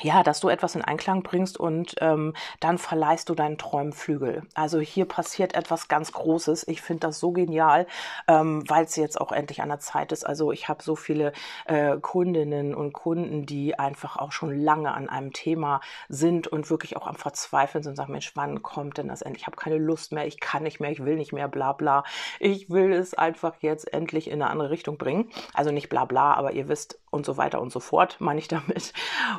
ja, 0.00 0.22
dass 0.22 0.40
du 0.40 0.48
etwas 0.48 0.74
in 0.74 0.82
Einklang 0.82 1.22
bringst 1.22 1.60
und 1.60 1.94
ähm, 2.00 2.32
dann 2.60 2.78
verleihst 2.78 3.28
du 3.28 3.34
deinen 3.34 3.58
Träumen 3.58 3.92
Flügel. 3.92 4.42
Also 4.54 4.80
hier 4.80 5.04
passiert 5.04 5.54
etwas 5.54 5.88
ganz 5.88 6.12
Großes. 6.12 6.66
Ich 6.66 6.80
finde 6.80 7.00
das 7.00 7.18
so 7.18 7.32
genial, 7.32 7.86
ähm, 8.26 8.64
weil 8.68 8.84
es 8.84 8.96
jetzt 8.96 9.20
auch 9.20 9.32
endlich 9.32 9.60
an 9.60 9.68
der 9.68 9.80
Zeit 9.80 10.10
ist. 10.12 10.24
Also 10.24 10.50
ich 10.50 10.68
habe 10.68 10.82
so 10.82 10.96
viele 10.96 11.32
äh, 11.66 11.98
Kundinnen 11.98 12.74
und 12.74 12.94
Kunden, 12.94 13.44
die 13.44 13.78
einfach 13.78 14.16
auch 14.16 14.32
schon 14.32 14.58
lange 14.58 14.94
an 14.94 15.10
einem 15.10 15.32
Thema 15.32 15.80
sind 16.08 16.48
und 16.48 16.70
wirklich 16.70 16.96
auch 16.96 17.06
am 17.06 17.16
Verzweifeln 17.16 17.84
sind 17.84 17.92
und 17.92 17.96
sagen, 17.96 18.12
Mensch, 18.12 18.32
wann 18.34 18.62
kommt 18.62 18.96
denn 18.96 19.08
das 19.08 19.20
endlich? 19.20 19.42
Ich 19.42 19.46
habe 19.46 19.56
keine 19.56 19.78
Lust 19.78 20.12
mehr, 20.12 20.26
ich 20.26 20.40
kann 20.40 20.62
nicht 20.62 20.80
mehr, 20.80 20.90
ich 20.90 21.04
will 21.04 21.16
nicht 21.16 21.32
mehr, 21.32 21.48
bla 21.48 21.72
bla. 21.72 22.04
Ich 22.40 22.70
will 22.70 22.92
es 22.92 23.12
einfach 23.12 23.56
jetzt 23.60 23.92
endlich 23.92 24.28
in 24.28 24.40
eine 24.40 24.50
andere 24.50 24.70
Richtung 24.70 24.96
bringen. 24.96 25.30
Also 25.52 25.70
nicht 25.70 25.90
bla 25.90 26.06
bla, 26.06 26.32
aber 26.32 26.52
ihr 26.52 26.68
wisst 26.68 26.98
und 27.10 27.26
so 27.26 27.36
weiter 27.36 27.60
und 27.60 27.70
so 27.70 27.78
fort, 27.78 28.16
meine 28.20 28.38
ich 28.38 28.48
damit. 28.48 28.94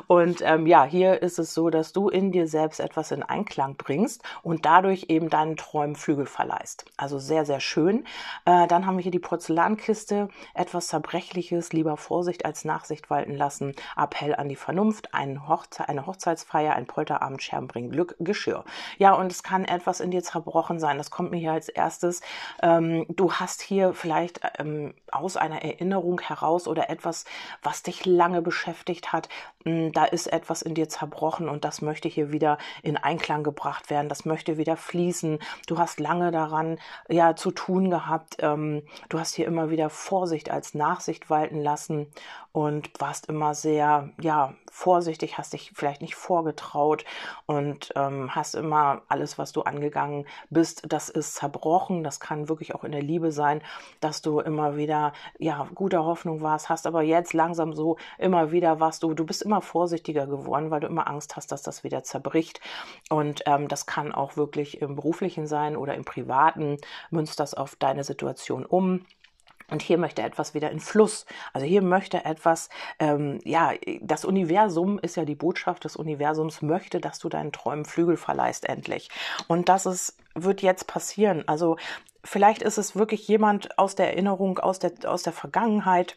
Und 0.06 0.43
ähm, 0.44 0.66
ja, 0.66 0.84
hier 0.84 1.22
ist 1.22 1.38
es 1.38 1.54
so, 1.54 1.70
dass 1.70 1.92
du 1.92 2.08
in 2.08 2.32
dir 2.32 2.46
selbst 2.46 2.80
etwas 2.80 3.10
in 3.10 3.22
Einklang 3.22 3.76
bringst 3.76 4.22
und 4.42 4.64
dadurch 4.64 5.06
eben 5.08 5.30
deinen 5.30 5.56
Träumen 5.56 5.96
Flügel 5.96 6.26
verleihst. 6.26 6.84
Also 6.96 7.18
sehr, 7.18 7.44
sehr 7.44 7.60
schön. 7.60 8.04
Äh, 8.44 8.66
dann 8.66 8.86
haben 8.86 8.96
wir 8.96 9.02
hier 9.02 9.12
die 9.12 9.18
Porzellankiste, 9.18 10.28
etwas 10.54 10.88
Zerbrechliches, 10.88 11.72
lieber 11.72 11.96
Vorsicht 11.96 12.44
als 12.44 12.64
Nachsicht 12.64 13.10
walten 13.10 13.34
lassen, 13.34 13.74
Appell 13.96 14.34
an 14.34 14.48
die 14.48 14.56
Vernunft, 14.56 15.14
ein 15.14 15.48
Hochze 15.48 15.88
eine 15.88 16.06
Hochzeitsfeier, 16.06 16.74
ein 16.74 16.86
Polterabend, 16.86 17.42
Scherben 17.42 17.68
bringen 17.68 17.90
Glück, 17.90 18.16
Geschirr. 18.20 18.64
Ja, 18.98 19.14
und 19.14 19.32
es 19.32 19.42
kann 19.42 19.64
etwas 19.64 20.00
in 20.00 20.10
dir 20.10 20.22
zerbrochen 20.22 20.78
sein. 20.78 20.98
Das 20.98 21.10
kommt 21.10 21.30
mir 21.30 21.38
hier 21.38 21.52
als 21.52 21.68
erstes. 21.68 22.20
Ähm, 22.62 23.06
du 23.08 23.32
hast 23.32 23.62
hier 23.62 23.94
vielleicht 23.94 24.40
ähm, 24.58 24.94
aus 25.10 25.36
einer 25.36 25.62
Erinnerung 25.62 26.20
heraus 26.20 26.68
oder 26.68 26.90
etwas, 26.90 27.24
was 27.62 27.82
dich 27.82 28.04
lange 28.04 28.42
beschäftigt 28.42 29.12
hat, 29.12 29.28
hm, 29.64 29.92
da 29.92 30.04
ist 30.04 30.26
etwas 30.34 30.62
in 30.62 30.74
dir 30.74 30.88
zerbrochen 30.88 31.48
und 31.48 31.64
das 31.64 31.82
möchte 31.82 32.08
hier 32.08 32.32
wieder 32.32 32.58
in 32.82 32.96
Einklang 32.96 33.42
gebracht 33.42 33.90
werden, 33.90 34.08
das 34.08 34.24
möchte 34.24 34.58
wieder 34.58 34.76
fließen. 34.76 35.38
Du 35.66 35.78
hast 35.78 36.00
lange 36.00 36.30
daran 36.30 36.78
ja 37.08 37.36
zu 37.36 37.50
tun 37.50 37.90
gehabt, 37.90 38.36
ähm, 38.40 38.82
du 39.08 39.18
hast 39.18 39.34
hier 39.34 39.46
immer 39.46 39.70
wieder 39.70 39.90
Vorsicht 39.90 40.50
als 40.50 40.74
Nachsicht 40.74 41.30
walten 41.30 41.60
lassen 41.60 42.08
und 42.52 42.90
warst 43.00 43.26
immer 43.26 43.54
sehr 43.54 44.10
ja 44.20 44.54
vorsichtig, 44.74 45.38
hast 45.38 45.52
dich 45.52 45.70
vielleicht 45.72 46.02
nicht 46.02 46.16
vorgetraut 46.16 47.04
und 47.46 47.92
ähm, 47.94 48.34
hast 48.34 48.56
immer 48.56 49.02
alles, 49.08 49.38
was 49.38 49.52
du 49.52 49.62
angegangen 49.62 50.26
bist, 50.50 50.82
das 50.88 51.08
ist 51.08 51.36
zerbrochen. 51.36 52.02
Das 52.02 52.18
kann 52.18 52.48
wirklich 52.48 52.74
auch 52.74 52.82
in 52.82 52.90
der 52.90 53.00
Liebe 53.00 53.30
sein, 53.30 53.62
dass 54.00 54.20
du 54.20 54.40
immer 54.40 54.76
wieder 54.76 55.12
ja 55.38 55.68
guter 55.76 56.04
Hoffnung 56.04 56.42
warst, 56.42 56.68
hast 56.70 56.88
aber 56.88 57.02
jetzt 57.02 57.34
langsam 57.34 57.72
so 57.72 57.98
immer 58.18 58.50
wieder 58.50 58.80
was 58.80 58.98
du, 58.98 59.14
du 59.14 59.24
bist 59.24 59.42
immer 59.42 59.62
vorsichtiger 59.62 60.26
geworden, 60.26 60.72
weil 60.72 60.80
du 60.80 60.88
immer 60.88 61.06
Angst 61.06 61.36
hast, 61.36 61.52
dass 61.52 61.62
das 61.62 61.84
wieder 61.84 62.02
zerbricht. 62.02 62.60
Und 63.10 63.44
ähm, 63.46 63.68
das 63.68 63.86
kann 63.86 64.10
auch 64.10 64.36
wirklich 64.36 64.82
im 64.82 64.96
beruflichen 64.96 65.46
sein 65.46 65.76
oder 65.76 65.94
im 65.94 66.04
privaten. 66.04 66.78
Münzt 67.10 67.38
das 67.38 67.54
auf 67.54 67.76
deine 67.76 68.02
Situation 68.02 68.66
um. 68.66 69.06
Und 69.70 69.82
hier 69.82 69.98
möchte 69.98 70.22
etwas 70.22 70.54
wieder 70.54 70.70
in 70.70 70.80
Fluss. 70.80 71.26
Also 71.52 71.66
hier 71.66 71.82
möchte 71.82 72.24
etwas, 72.24 72.68
ähm, 72.98 73.38
ja, 73.44 73.72
das 74.00 74.24
Universum 74.24 74.98
ist 74.98 75.16
ja 75.16 75.24
die 75.24 75.34
Botschaft 75.34 75.84
des 75.84 75.96
Universums, 75.96 76.62
möchte, 76.62 77.00
dass 77.00 77.18
du 77.18 77.28
deinen 77.28 77.52
Träumen 77.52 77.84
Flügel 77.84 78.16
verleihst 78.16 78.68
endlich. 78.68 79.08
Und 79.48 79.68
das 79.68 79.86
ist, 79.86 80.16
wird 80.34 80.62
jetzt 80.62 80.86
passieren. 80.86 81.44
Also 81.46 81.76
vielleicht 82.24 82.62
ist 82.62 82.78
es 82.78 82.96
wirklich 82.96 83.26
jemand 83.28 83.78
aus 83.78 83.94
der 83.94 84.08
Erinnerung, 84.08 84.58
aus 84.58 84.78
der, 84.78 84.92
aus 85.06 85.22
der 85.22 85.32
Vergangenheit, 85.32 86.16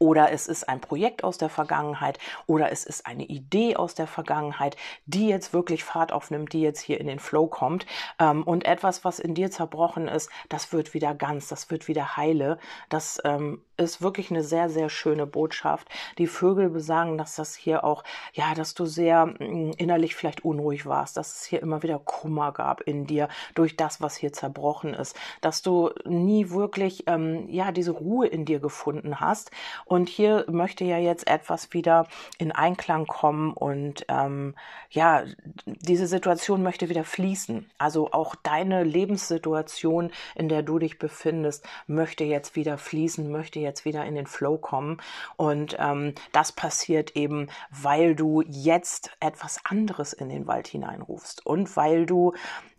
oder 0.00 0.32
es 0.32 0.48
ist 0.48 0.68
ein 0.68 0.80
Projekt 0.80 1.22
aus 1.22 1.38
der 1.38 1.50
Vergangenheit 1.50 2.18
oder 2.46 2.72
es 2.72 2.84
ist 2.84 3.06
eine 3.06 3.24
Idee 3.24 3.76
aus 3.76 3.94
der 3.94 4.06
Vergangenheit, 4.06 4.76
die 5.04 5.28
jetzt 5.28 5.52
wirklich 5.52 5.84
Fahrt 5.84 6.10
aufnimmt, 6.10 6.54
die 6.54 6.62
jetzt 6.62 6.80
hier 6.80 6.98
in 6.98 7.06
den 7.06 7.18
Flow 7.18 7.46
kommt. 7.46 7.86
Ähm, 8.18 8.42
und 8.42 8.64
etwas, 8.64 9.04
was 9.04 9.18
in 9.18 9.34
dir 9.34 9.50
zerbrochen 9.50 10.08
ist, 10.08 10.30
das 10.48 10.72
wird 10.72 10.94
wieder 10.94 11.14
ganz, 11.14 11.48
das 11.48 11.70
wird 11.70 11.86
wieder 11.86 12.16
heile. 12.16 12.58
Das 12.88 13.20
ähm, 13.24 13.62
ist 13.76 14.00
wirklich 14.00 14.30
eine 14.30 14.42
sehr, 14.42 14.70
sehr 14.70 14.88
schöne 14.88 15.26
Botschaft. 15.26 15.88
Die 16.18 16.26
Vögel 16.26 16.70
besagen, 16.70 17.18
dass 17.18 17.36
das 17.36 17.54
hier 17.54 17.84
auch, 17.84 18.02
ja, 18.32 18.54
dass 18.54 18.74
du 18.74 18.86
sehr 18.86 19.26
mm, 19.26 19.72
innerlich 19.76 20.14
vielleicht 20.14 20.44
unruhig 20.44 20.86
warst, 20.86 21.18
dass 21.18 21.40
es 21.40 21.44
hier 21.44 21.60
immer 21.60 21.82
wieder 21.82 21.98
Kummer 21.98 22.52
gab 22.52 22.80
in 22.80 23.06
dir 23.06 23.28
durch 23.54 23.76
das, 23.76 24.00
was 24.00 24.16
hier 24.16 24.32
zerbrochen 24.32 24.94
ist, 24.94 25.14
dass 25.42 25.60
du 25.60 25.90
nie 26.06 26.50
wirklich, 26.50 27.04
ähm, 27.06 27.48
ja, 27.50 27.70
diese 27.70 27.92
Ruhe 27.92 28.26
in 28.26 28.46
dir 28.46 28.60
gefunden 28.60 29.20
hast 29.20 29.50
und 29.90 30.08
hier 30.08 30.44
möchte 30.48 30.84
ja 30.84 30.98
jetzt 30.98 31.26
etwas 31.26 31.72
wieder 31.72 32.06
in 32.38 32.52
Einklang 32.52 33.08
kommen 33.08 33.52
und 33.52 34.06
ähm, 34.06 34.54
ja, 34.88 35.24
diese 35.66 36.06
Situation 36.06 36.62
möchte 36.62 36.88
wieder 36.88 37.02
fließen. 37.02 37.68
Also 37.76 38.12
auch 38.12 38.36
deine 38.36 38.84
Lebenssituation, 38.84 40.12
in 40.36 40.48
der 40.48 40.62
du 40.62 40.78
dich 40.78 41.00
befindest, 41.00 41.66
möchte 41.88 42.22
jetzt 42.22 42.54
wieder 42.54 42.78
fließen, 42.78 43.32
möchte 43.32 43.58
jetzt 43.58 43.84
wieder 43.84 44.04
in 44.04 44.14
den 44.14 44.28
Flow 44.28 44.58
kommen. 44.58 44.98
Und 45.36 45.76
ähm, 45.80 46.14
das 46.30 46.52
passiert 46.52 47.16
eben, 47.16 47.48
weil 47.70 48.14
du 48.14 48.42
jetzt 48.42 49.10
etwas 49.18 49.58
anderes 49.64 50.12
in 50.12 50.28
den 50.28 50.46
Wald 50.46 50.68
hineinrufst 50.68 51.44
und 51.44 51.76
weil 51.76 52.06
du 52.06 52.32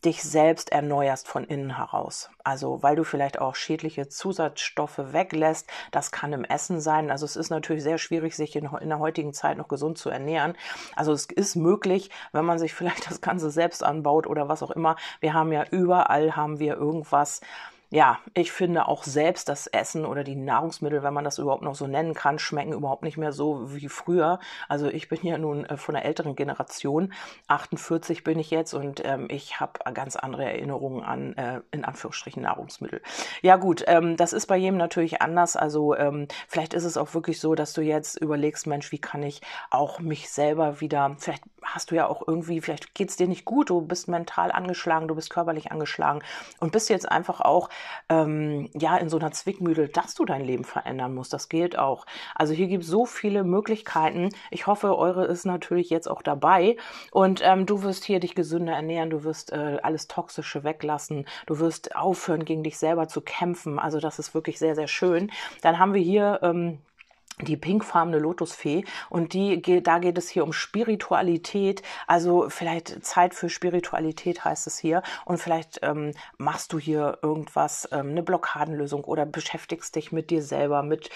dich 0.03 0.24
selbst 0.24 0.72
erneuerst 0.72 1.27
von 1.27 1.44
innen 1.44 1.77
heraus. 1.77 2.30
Also 2.44 2.82
weil 2.82 2.96
du 2.96 3.03
vielleicht 3.03 3.39
auch 3.39 3.56
schädliche 3.56 4.10
Zusatzstoffe 4.10 5.13
weglässt. 5.13 5.70
Das 5.91 6.12
kann 6.12 6.34
im 6.34 6.44
Essen 6.44 6.80
sein. 6.82 7.00
Also 7.10 7.25
es 7.25 7.36
ist 7.36 7.50
natürlich 7.50 7.84
sehr 7.84 7.98
schwierig, 7.98 8.36
sich 8.36 8.55
in, 8.55 8.70
in 8.81 8.89
der 8.89 9.00
heutigen 9.00 9.34
Zeit 9.34 9.58
noch 9.58 9.67
gesund 9.67 9.98
zu 9.98 10.10
ernähren. 10.10 10.55
Also 10.96 11.13
es 11.13 11.25
ist 11.25 11.55
möglich, 11.55 12.10
wenn 12.31 12.46
man 12.46 12.60
sich 12.60 12.74
vielleicht 12.75 13.10
das 13.10 13.22
Ganze 13.22 13.50
selbst 13.50 13.84
anbaut 13.84 14.27
oder 14.27 14.50
was 14.50 14.62
auch 14.62 14.72
immer. 14.72 14.96
Wir 15.20 15.34
haben 15.34 15.51
ja 15.51 15.65
überall 15.72 16.36
haben 16.36 16.60
wir 16.60 16.75
irgendwas, 16.75 17.41
ja, 17.92 18.20
ich 18.34 18.54
finde 18.54 18.88
auch 18.88 19.04
selbst 19.04 19.50
das 19.50 19.68
Essen 19.68 20.06
oder 20.06 20.24
die 20.24 20.38
Nahrungsmittel, 20.38 21.04
wenn 21.04 21.14
man 21.14 21.26
das 21.26 21.40
überhaupt 21.40 21.62
noch 21.62 21.76
so 21.76 21.88
nennen 21.88 22.14
kann, 22.14 22.40
schmecken 22.40 22.72
überhaupt 22.72 23.04
nicht 23.04 23.18
mehr 23.18 23.34
so 23.34 23.76
wie 23.76 23.90
früher. 23.90 24.40
Also 24.70 24.88
ich 24.88 25.10
bin 25.10 25.20
ja 25.24 25.38
nun 25.38 25.66
äh, 25.66 25.76
von 25.76 25.96
der 25.96 26.06
älteren 26.06 26.38
Generation, 26.38 27.12
48 27.48 28.24
bin 28.24 28.40
ich 28.40 28.50
jetzt 28.50 28.74
und 28.74 29.04
ähm, 29.04 29.28
ich 29.30 29.60
habe 29.60 29.74
ganz 29.94 30.16
andere 30.16 30.46
Erinnerungen 30.46 31.04
an, 31.04 31.34
äh, 31.34 31.60
in 31.72 31.84
Anführungsstrichen, 31.84 32.42
Nahrungsmittel. 32.42 33.02
Ja 33.42 33.58
gut, 33.58 33.84
ähm, 33.88 34.16
das 34.16 34.32
ist 34.32 34.48
bei 34.48 34.56
jedem 34.56 34.78
natürlich 34.78 35.22
anders. 35.22 35.58
Also 35.58 35.94
ähm, 35.98 36.30
vielleicht 36.48 36.74
ist 36.74 36.86
es 36.86 36.96
auch 36.96 37.14
wirklich 37.14 37.42
so, 37.42 37.56
dass 37.56 37.74
du 37.74 37.82
jetzt 37.82 38.16
überlegst, 38.16 38.68
Mensch, 38.68 38.94
wie 38.94 39.00
kann 39.00 39.22
ich 39.22 39.42
auch 39.70 40.00
mich 40.00 40.30
selber 40.30 40.80
wieder, 40.80 41.18
vielleicht 41.20 41.44
hast 41.63 41.91
du 41.91 41.96
ja 41.96 42.08
auch 42.08 42.27
irgendwie, 42.27 42.62
vielleicht 42.62 42.96
geht 42.96 43.10
es 43.10 43.15
dir 43.15 43.27
nicht 43.27 43.46
gut, 43.46 43.70
du 43.70 43.82
bist 43.82 44.08
mental 44.08 44.51
angeschlagen, 44.51 45.08
du 45.08 45.15
bist 45.15 45.30
körperlich 45.30 45.72
angeschlagen 45.72 46.22
und 46.60 46.72
bist 46.72 46.89
jetzt 46.89 47.10
einfach 47.10 47.41
auch 47.41 47.70
ähm, 48.10 48.70
ja 48.74 48.98
in 48.98 49.10
so 49.10 49.18
einer 49.18 49.32
Zwickmühle, 49.32 49.88
dass 49.89 50.15
du 50.15 50.25
dein 50.25 50.44
Leben 50.44 50.63
verändern 50.63 51.13
musst. 51.13 51.34
Das 51.34 51.50
gilt 51.50 51.77
auch. 51.77 52.06
Also 52.36 52.53
hier 52.53 52.68
gibt 52.68 52.84
es 52.84 52.89
so 52.89 53.06
viele 53.06 53.44
Möglichkeiten. 53.44 54.30
Ich 54.50 54.68
hoffe, 54.68 54.98
eure 54.98 55.25
ist 55.25 55.46
natürlich 55.46 55.89
jetzt 55.89 56.10
auch 56.10 56.22
dabei 56.22 56.77
und 57.12 57.41
ähm, 57.44 57.65
du 57.65 57.84
wirst 57.84 58.03
hier 58.03 58.20
dich 58.20 58.36
gesünder 58.36 58.74
ernähren, 58.74 59.10
du 59.10 59.24
wirst 59.24 59.51
äh, 59.51 59.77
alles 59.84 60.08
Toxische 60.08 60.63
weglassen, 60.63 61.25
du 61.46 61.60
wirst 61.60 61.96
aufhören, 61.96 62.46
gegen 62.46 62.63
dich 62.63 62.77
selber 62.77 63.08
zu 63.08 63.22
kämpfen. 63.22 63.80
Also 63.80 64.00
das 64.00 64.20
ist 64.20 64.34
wirklich 64.34 64.60
sehr, 64.60 64.75
sehr 64.75 64.88
schön. 64.88 65.32
Dann 65.62 65.80
haben 65.80 65.94
wir 65.94 66.01
hier 66.01 66.39
ähm, 66.41 66.80
die 67.42 67.58
pinkfarbene 67.58 68.20
Lotusfee. 68.20 68.86
Und 69.10 69.34
die 69.34 69.62
da 69.82 70.00
geht 70.00 70.18
es 70.18 70.30
hier 70.30 70.44
um 70.44 70.54
Spiritualität, 70.54 71.82
also 72.08 72.50
vielleicht 72.50 73.04
Zeit 73.06 73.34
für 73.34 73.50
Spiritualität 73.50 74.44
heißt 74.44 74.68
es 74.68 74.78
hier. 74.78 75.04
Und 75.26 75.38
vielleicht 75.38 75.80
ähm, 75.84 76.12
machst 76.38 76.74
du 76.74 76.80
hier 76.80 77.20
irgendwas, 77.22 77.88
ähm, 77.92 78.10
eine 78.10 78.24
Blockadenlösung 78.24 79.04
oder 79.04 79.26
beschäftigst 79.26 79.96
dich 79.96 80.12
mit 80.12 80.30
dir 80.30 80.44
selber, 80.44 80.84
mit 80.84 81.10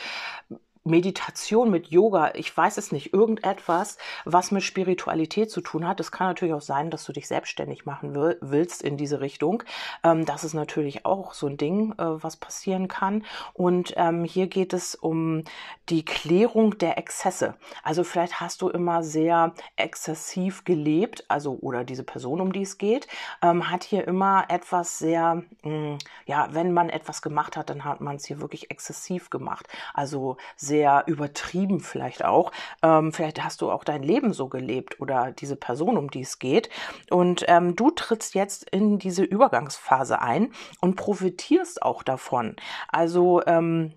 Meditation, 0.87 1.71
mit 1.71 1.87
Yoga, 1.87 2.35
ich 2.35 2.55
weiß 2.55 2.77
es 2.77 2.91
nicht, 2.91 3.11
irgendetwas, 3.11 3.97
was 4.23 4.51
mit 4.51 4.61
Spiritualität 4.61 5.49
zu 5.49 5.61
tun 5.61 5.87
hat. 5.87 5.99
Es 5.99 6.11
kann 6.11 6.27
natürlich 6.27 6.53
auch 6.53 6.61
sein, 6.61 6.91
dass 6.91 7.03
du 7.05 7.11
dich 7.11 7.27
selbstständig 7.27 7.87
machen 7.87 8.13
willst 8.13 8.83
in 8.83 8.95
diese 8.95 9.19
Richtung. 9.19 9.63
Ähm, 10.03 10.25
das 10.25 10.43
ist 10.43 10.53
natürlich 10.53 11.03
auch 11.03 11.33
so 11.33 11.47
ein 11.47 11.57
Ding, 11.57 11.93
äh, 11.93 12.23
was 12.23 12.37
passieren 12.37 12.87
kann. 12.87 13.25
Und 13.53 13.95
ähm, 13.97 14.23
hier 14.25 14.45
geht 14.45 14.73
es 14.73 14.93
um 14.93 15.43
die 15.89 16.05
Klärung 16.05 16.77
der 16.77 16.99
Exzesse. 16.99 17.55
Also 17.81 18.03
vielleicht 18.03 18.39
hast 18.39 18.61
du 18.61 18.69
immer 18.69 19.01
sehr 19.01 19.55
exzessiv 19.77 20.65
gelebt, 20.65 21.25
also 21.29 21.57
oder 21.61 21.83
diese 21.83 22.03
Person, 22.03 22.41
um 22.41 22.53
die 22.53 22.61
es 22.61 22.77
geht, 22.77 23.07
ähm, 23.41 23.71
hat 23.71 23.83
hier 23.83 24.07
immer 24.07 24.45
etwas 24.49 24.99
sehr, 24.99 25.41
mh, 25.63 25.95
mm, 25.95 25.97
ja, 26.27 26.47
wenn 26.51 26.73
man 26.73 26.89
etwas 26.89 27.23
gemacht 27.23 27.57
hat, 27.57 27.71
dann 27.71 27.85
hat 27.85 28.01
man 28.01 28.17
es 28.17 28.25
hier 28.25 28.39
wirklich 28.39 28.69
exzessiv 28.69 29.31
gemacht. 29.31 29.67
Also 29.95 30.37
sehr 30.55 30.75
sehr 30.75 31.03
übertrieben 31.08 31.79
vielleicht 31.79 32.25
auch. 32.25 32.51
Ähm, 32.84 33.13
vielleicht 33.13 33.41
hast 33.41 33.62
du 33.62 33.72
auch 33.72 33.86
dein 33.86 34.03
Leben 34.03 34.34
so 34.34 34.50
gelebt 34.50 35.00
oder 35.00 35.32
diese 35.32 35.55
Person, 35.55 35.98
um 35.98 36.12
die 36.12 36.22
es 36.22 36.38
geht. 36.38 36.70
Und 37.10 37.46
ähm, 37.48 37.77
du 37.77 37.91
trittst 37.91 38.36
jetzt 38.36 38.70
in 38.70 39.00
diese 39.00 39.24
Übergangsphase 39.24 40.22
ein 40.22 40.51
und 40.82 40.98
profitierst 40.98 41.82
auch 41.82 42.03
davon. 42.03 42.58
Also 42.89 43.41
ähm, 43.46 43.94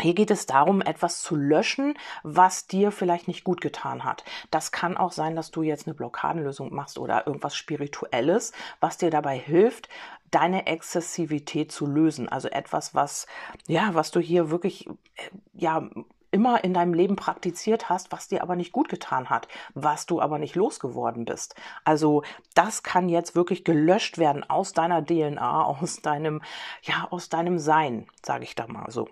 hier 0.00 0.14
geht 0.14 0.30
es 0.30 0.46
darum, 0.46 0.80
etwas 0.80 1.20
zu 1.20 1.36
löschen, 1.36 1.98
was 2.22 2.66
dir 2.66 2.90
vielleicht 2.90 3.28
nicht 3.28 3.44
gut 3.44 3.60
getan 3.60 4.04
hat. 4.04 4.24
Das 4.50 4.72
kann 4.72 4.96
auch 4.96 5.12
sein, 5.12 5.36
dass 5.36 5.50
du 5.50 5.62
jetzt 5.62 5.86
eine 5.86 5.94
Blockadenlösung 5.94 6.72
machst 6.72 6.98
oder 6.98 7.26
irgendwas 7.26 7.56
Spirituelles, 7.56 8.52
was 8.80 8.96
dir 8.96 9.10
dabei 9.10 9.36
hilft, 9.36 9.88
deine 10.30 10.66
Exzessivität 10.66 11.72
zu 11.72 11.86
lösen. 11.86 12.28
Also 12.28 12.48
etwas, 12.48 12.94
was, 12.94 13.26
ja, 13.66 13.90
was 13.94 14.10
du 14.10 14.20
hier 14.20 14.50
wirklich, 14.50 14.88
äh, 15.16 15.30
ja, 15.54 15.88
immer 16.30 16.62
in 16.62 16.74
deinem 16.74 16.94
Leben 16.94 17.16
praktiziert 17.16 17.88
hast, 17.88 18.12
was 18.12 18.28
dir 18.28 18.42
aber 18.42 18.56
nicht 18.56 18.72
gut 18.72 18.88
getan 18.88 19.30
hat, 19.30 19.48
was 19.74 20.06
du 20.06 20.20
aber 20.20 20.38
nicht 20.38 20.54
losgeworden 20.54 21.24
bist. 21.24 21.54
Also 21.84 22.22
das 22.54 22.82
kann 22.82 23.08
jetzt 23.08 23.34
wirklich 23.34 23.64
gelöscht 23.64 24.18
werden 24.18 24.48
aus 24.48 24.72
deiner 24.72 25.04
DNA, 25.04 25.64
aus 25.64 26.02
deinem, 26.02 26.42
ja, 26.82 27.08
aus 27.10 27.28
deinem 27.28 27.58
Sein, 27.58 28.06
sage 28.24 28.44
ich 28.44 28.54
da 28.54 28.66
mal 28.66 28.90
so. 28.90 29.08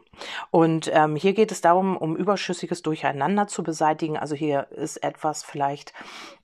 Und 0.51 0.91
ähm, 0.93 1.17
hier 1.17 1.33
geht 1.35 1.53
es 1.53 1.61
darum, 1.61 1.97
um 1.97 2.17
überschüssiges 2.17 2.83
Durcheinander 2.83 3.47
zu 3.47 3.63
beseitigen. 3.63 4.17
Also 4.17 4.35
hier 4.35 4.69
ist 4.71 4.99
etwas 4.99 5.43
vielleicht, 5.43 5.93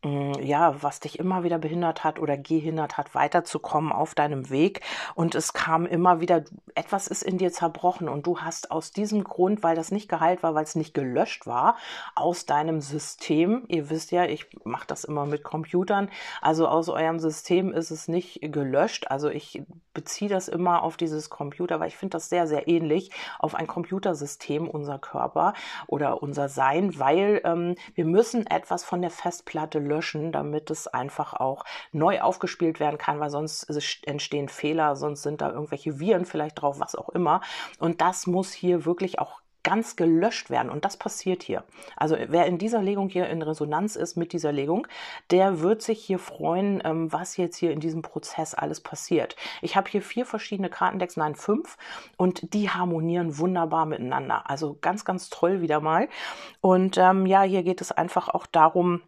mh, 0.02 0.10
mm, 0.10 0.32
ja, 0.42 0.82
was 0.82 1.00
dich 1.00 1.18
immer 1.18 1.42
wieder 1.44 1.58
behindert 1.58 2.04
hat 2.04 2.18
oder 2.18 2.36
gehindert 2.36 2.96
hat, 2.96 3.14
weiterzukommen 3.14 3.92
auf 3.92 4.14
deinem 4.14 4.50
Weg. 4.50 4.80
Und 5.14 5.34
es 5.34 5.52
kam 5.52 5.86
immer 5.86 6.20
wieder, 6.20 6.44
etwas 6.74 7.06
ist 7.08 7.22
in 7.22 7.38
dir 7.38 7.52
zerbrochen 7.52 8.08
und 8.08 8.26
du 8.26 8.40
hast 8.40 8.70
aus 8.70 8.92
diesem 8.92 9.24
Grund, 9.24 9.62
weil 9.62 9.76
das 9.76 9.90
nicht 9.90 10.08
geheilt 10.08 10.42
war, 10.42 10.54
weil 10.54 10.64
es 10.64 10.74
nicht 10.74 10.94
gelöscht 10.94 11.46
war, 11.46 11.76
aus 12.14 12.46
deinem 12.46 12.80
System, 12.80 13.64
ihr 13.68 13.90
wisst 13.90 14.10
ja, 14.10 14.24
ich 14.24 14.46
mache 14.64 14.86
das 14.86 15.04
immer 15.04 15.26
mit 15.26 15.42
Computern, 15.42 16.10
also 16.40 16.68
aus 16.68 16.88
eurem 16.88 17.18
System 17.18 17.72
ist 17.72 17.90
es 17.90 18.08
nicht 18.08 18.40
gelöscht. 18.42 19.10
Also 19.10 19.28
ich 19.28 19.62
beziehe 19.94 20.30
das 20.30 20.48
immer 20.48 20.82
auf 20.82 20.96
dieses 20.96 21.30
Computer, 21.30 21.80
weil 21.80 21.88
ich 21.88 21.96
finde 21.96 22.16
das 22.16 22.28
sehr, 22.28 22.46
sehr 22.46 22.68
ähnlich 22.68 23.10
auf 23.38 23.54
ein 23.54 23.61
Computersystem, 23.66 24.68
unser 24.68 24.98
Körper 24.98 25.54
oder 25.86 26.22
unser 26.22 26.48
Sein, 26.48 26.98
weil 26.98 27.40
ähm, 27.44 27.74
wir 27.94 28.04
müssen 28.04 28.46
etwas 28.46 28.84
von 28.84 29.00
der 29.00 29.10
Festplatte 29.10 29.78
löschen, 29.78 30.32
damit 30.32 30.70
es 30.70 30.86
einfach 30.86 31.34
auch 31.34 31.64
neu 31.92 32.20
aufgespielt 32.20 32.80
werden 32.80 32.98
kann, 32.98 33.20
weil 33.20 33.30
sonst 33.30 33.64
entstehen 34.06 34.48
Fehler, 34.48 34.96
sonst 34.96 35.22
sind 35.22 35.40
da 35.40 35.50
irgendwelche 35.50 35.98
Viren 35.98 36.24
vielleicht 36.24 36.60
drauf, 36.60 36.80
was 36.80 36.94
auch 36.94 37.08
immer. 37.10 37.40
Und 37.78 38.00
das 38.00 38.26
muss 38.26 38.52
hier 38.52 38.84
wirklich 38.84 39.18
auch 39.18 39.42
ganz 39.62 39.96
gelöscht 39.96 40.50
werden. 40.50 40.70
Und 40.70 40.84
das 40.84 40.96
passiert 40.96 41.42
hier. 41.42 41.64
Also 41.96 42.16
wer 42.28 42.46
in 42.46 42.58
dieser 42.58 42.82
Legung 42.82 43.08
hier 43.08 43.28
in 43.28 43.42
Resonanz 43.42 43.96
ist 43.96 44.16
mit 44.16 44.32
dieser 44.32 44.52
Legung, 44.52 44.86
der 45.30 45.60
wird 45.60 45.82
sich 45.82 46.02
hier 46.02 46.18
freuen, 46.18 46.82
ähm, 46.84 47.12
was 47.12 47.36
jetzt 47.36 47.56
hier 47.56 47.72
in 47.72 47.80
diesem 47.80 48.02
Prozess 48.02 48.54
alles 48.54 48.80
passiert. 48.80 49.36
Ich 49.60 49.76
habe 49.76 49.90
hier 49.90 50.02
vier 50.02 50.26
verschiedene 50.26 50.68
Kartendecks, 50.68 51.16
nein, 51.16 51.34
fünf, 51.34 51.76
und 52.16 52.54
die 52.54 52.70
harmonieren 52.70 53.38
wunderbar 53.38 53.86
miteinander. 53.86 54.48
Also 54.48 54.76
ganz, 54.80 55.04
ganz 55.04 55.30
toll 55.30 55.60
wieder 55.60 55.80
mal. 55.80 56.08
Und 56.60 56.98
ähm, 56.98 57.26
ja, 57.26 57.42
hier 57.42 57.62
geht 57.62 57.80
es 57.80 57.92
einfach 57.92 58.28
auch 58.28 58.46
darum, 58.46 59.02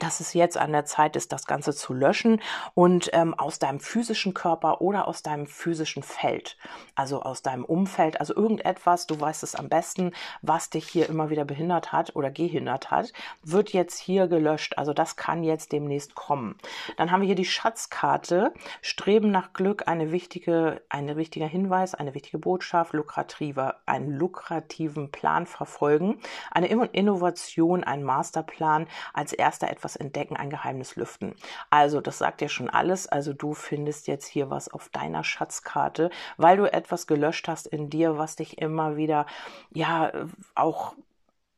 dass 0.00 0.20
es 0.20 0.34
jetzt 0.34 0.58
an 0.58 0.72
der 0.72 0.84
Zeit 0.84 1.14
ist, 1.16 1.32
das 1.32 1.46
Ganze 1.46 1.72
zu 1.72 1.92
löschen 1.92 2.40
und 2.74 3.10
ähm, 3.12 3.34
aus 3.34 3.58
deinem 3.58 3.78
physischen 3.78 4.34
Körper 4.34 4.80
oder 4.80 5.06
aus 5.06 5.22
deinem 5.22 5.46
physischen 5.46 6.02
Feld, 6.02 6.56
also 6.94 7.22
aus 7.22 7.42
deinem 7.42 7.64
Umfeld, 7.64 8.18
also 8.18 8.34
irgendetwas, 8.34 9.06
du 9.06 9.18
weißt 9.18 9.42
es 9.44 9.54
am 9.54 9.68
besten, 9.68 10.12
was 10.42 10.70
dich 10.70 10.88
hier 10.88 11.08
immer 11.08 11.30
wieder 11.30 11.44
behindert 11.44 11.92
hat 11.92 12.16
oder 12.16 12.30
gehindert 12.30 12.90
hat, 12.90 13.12
wird 13.42 13.72
jetzt 13.72 13.98
hier 13.98 14.26
gelöscht. 14.26 14.76
Also 14.76 14.92
das 14.92 15.16
kann 15.16 15.44
jetzt 15.44 15.72
demnächst 15.72 16.14
kommen. 16.14 16.58
Dann 16.96 17.12
haben 17.12 17.20
wir 17.20 17.26
hier 17.26 17.36
die 17.36 17.44
Schatzkarte, 17.44 18.52
Streben 18.82 19.30
nach 19.30 19.52
Glück, 19.52 19.86
eine 19.86 20.10
wichtige, 20.10 20.82
ein 20.88 21.16
wichtiger 21.16 21.46
Hinweis, 21.46 21.94
eine 21.94 22.14
wichtige 22.14 22.38
Botschaft, 22.38 22.92
lukrativer, 22.92 23.76
einen 23.86 24.10
lukrativen 24.10 25.10
Plan 25.12 25.46
verfolgen, 25.46 26.18
eine 26.50 26.66
Innovation, 26.66 27.84
ein 27.84 28.02
Masterplan, 28.02 28.88
als 29.12 29.32
erster 29.32 29.75
etwas 29.76 29.96
entdecken, 29.96 30.36
ein 30.36 30.50
Geheimnis 30.50 30.96
lüften. 30.96 31.34
Also, 31.70 32.00
das 32.00 32.18
sagt 32.18 32.40
ja 32.40 32.48
schon 32.48 32.70
alles. 32.70 33.06
Also, 33.06 33.32
du 33.32 33.54
findest 33.54 34.06
jetzt 34.06 34.26
hier 34.26 34.50
was 34.50 34.68
auf 34.68 34.88
deiner 34.88 35.22
Schatzkarte, 35.22 36.10
weil 36.36 36.56
du 36.56 36.72
etwas 36.72 37.06
gelöscht 37.06 37.48
hast 37.48 37.66
in 37.66 37.90
dir, 37.90 38.18
was 38.18 38.36
dich 38.36 38.58
immer 38.58 38.96
wieder, 38.96 39.26
ja, 39.72 40.12
auch 40.54 40.94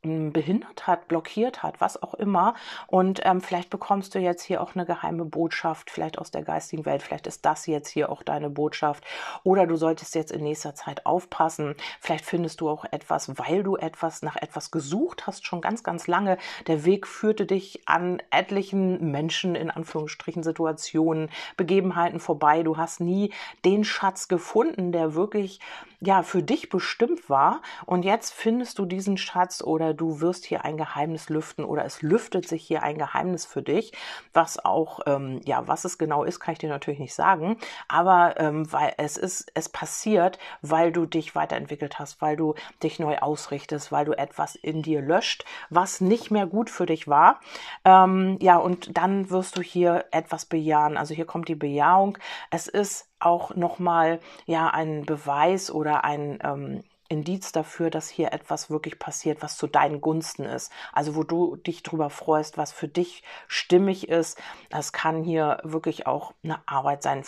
behindert 0.03 0.87
hat, 0.87 1.09
blockiert 1.09 1.63
hat, 1.63 1.81
was 1.81 2.01
auch 2.03 2.15
immer. 2.15 2.55
Und 2.87 3.21
ähm, 3.25 3.41
vielleicht 3.41 3.69
bekommst 3.69 4.15
du 4.15 4.21
jetzt 4.21 4.43
hier 4.43 4.63
auch 4.63 4.77
eine 4.77 4.87
geheime 4.87 5.25
Botschaft, 5.25 5.91
vielleicht 5.91 6.19
aus 6.19 6.31
der 6.31 6.43
geistigen 6.43 6.87
Welt, 6.87 7.03
vielleicht 7.03 7.27
ist 7.27 7.45
das 7.45 7.67
jetzt 7.67 7.89
hier 7.89 8.11
auch 8.11 8.23
deine 8.23 8.49
Botschaft. 8.49 9.05
Oder 9.43 9.67
du 9.67 9.77
solltest 9.77 10.15
jetzt 10.15 10.31
in 10.31 10.45
nächster 10.45 10.75
Zeit 10.75 11.05
aufpassen. 11.05 11.75
Vielleicht 12.01 12.25
findest 12.25 12.61
du 12.61 12.69
auch 12.69 12.85
etwas, 12.91 13.39
weil 13.39 13.65
du 13.65 13.77
etwas 13.77 14.23
nach 14.23 14.37
etwas 14.37 14.71
gesucht 14.71 15.27
hast, 15.27 15.47
schon 15.47 15.61
ganz, 15.61 15.83
ganz 15.83 16.07
lange. 16.07 16.39
Der 16.69 16.85
Weg 16.85 17.07
führte 17.07 17.45
dich 17.45 17.89
an 17.89 18.23
etlichen 18.31 19.11
Menschen, 19.11 19.57
in 19.57 19.71
Anführungsstrichen, 19.71 20.45
Situationen, 20.45 21.29
Begebenheiten 21.57 22.21
vorbei. 22.21 22.63
Du 22.63 22.77
hast 22.77 23.01
nie 23.01 23.33
den 23.65 23.83
Schatz 23.83 24.29
gefunden, 24.29 24.93
der 24.93 25.15
wirklich 25.15 25.59
ja 26.01 26.23
für 26.23 26.43
dich 26.43 26.69
bestimmt 26.69 27.29
war. 27.29 27.61
Und 27.87 28.05
jetzt 28.05 28.33
findest 28.33 28.79
du 28.79 28.87
diesen 28.87 29.17
Schatz 29.17 29.63
oder 29.63 29.95
du 29.95 30.21
wirst 30.21 30.45
hier 30.45 30.65
ein 30.65 30.77
Geheimnis 30.77 31.29
lüften 31.29 31.65
oder 31.65 31.85
es 31.85 32.03
lüftet 32.03 32.47
sich 32.47 32.65
hier 32.65 32.83
ein 32.83 32.99
Geheimnis 32.99 33.47
für 33.47 33.63
dich, 33.63 33.93
was 34.33 34.65
auch, 34.65 35.01
ähm, 35.07 35.41
ja, 35.45 35.67
was 35.67 35.85
es 35.85 35.99
genau 35.99 36.25
ist, 36.25 36.41
kann 36.41 36.53
ich 36.53 36.59
dir 36.59 36.69
natürlich 36.69 37.01
nicht 37.01 37.15
sagen, 37.15 37.57
aber 37.89 38.39
ähm, 38.39 38.71
weil 38.73 38.95
es 38.97 39.17
ist, 39.17 39.51
es 39.55 39.69
passiert, 39.69 40.39
weil 40.63 40.93
du 40.93 41.07
dich 41.07 41.35
weiterentwickelt 41.35 41.99
hast, 41.99 42.23
weil 42.23 42.37
du 42.37 42.55
dich 42.83 42.99
neu 42.99 43.19
ausrichtest, 43.19 43.91
weil 43.91 44.05
du 44.05 44.13
etwas 44.13 44.55
in 44.55 44.83
dir 44.83 45.01
löscht, 45.01 45.45
was 45.71 46.01
nicht 46.01 46.31
mehr 46.31 46.47
gut 46.47 46.71
für 46.71 46.87
dich 46.87 47.09
war. 47.09 47.41
Ähm, 47.85 48.39
ja, 48.41 48.57
und 48.57 48.97
dann 48.97 49.31
wirst 49.31 49.57
du 49.57 49.63
hier 49.63 50.05
etwas 50.13 50.45
bejahen. 50.45 50.97
Also 50.97 51.15
hier 51.15 51.27
kommt 51.27 51.49
die 51.49 51.55
Bejahung. 51.55 52.19
Es 52.51 52.69
ist 52.69 53.09
auch 53.21 53.55
nochmal 53.55 54.21
ja 54.47 54.69
ein 54.69 55.05
Beweis 55.05 55.71
oder 55.71 56.05
ein 56.05 56.39
ähm, 56.43 56.85
Indiz 57.09 57.53
dafür, 57.53 57.91
dass 57.91 58.09
hier 58.09 58.33
etwas 58.33 58.71
wirklich 58.71 58.99
passiert, 58.99 59.43
was 59.43 59.57
zu 59.57 59.67
deinen 59.67 60.01
Gunsten 60.01 60.45
ist. 60.45 60.71
Also 60.93 61.17
wo 61.17 61.23
du 61.23 61.57
dich 61.57 61.83
drüber 61.83 62.11
freust, 62.11 62.59
was 62.59 62.73
für 62.73 62.89
dich 62.89 63.23
stimmig 63.47 64.09
ist. 64.09 64.39
Das 64.69 64.93
kann 64.93 65.25
hier 65.25 65.59
wirklich 65.65 66.07
auch 66.07 66.35
eine 66.45 66.61
Arbeit 66.67 67.03
sein. 67.03 67.25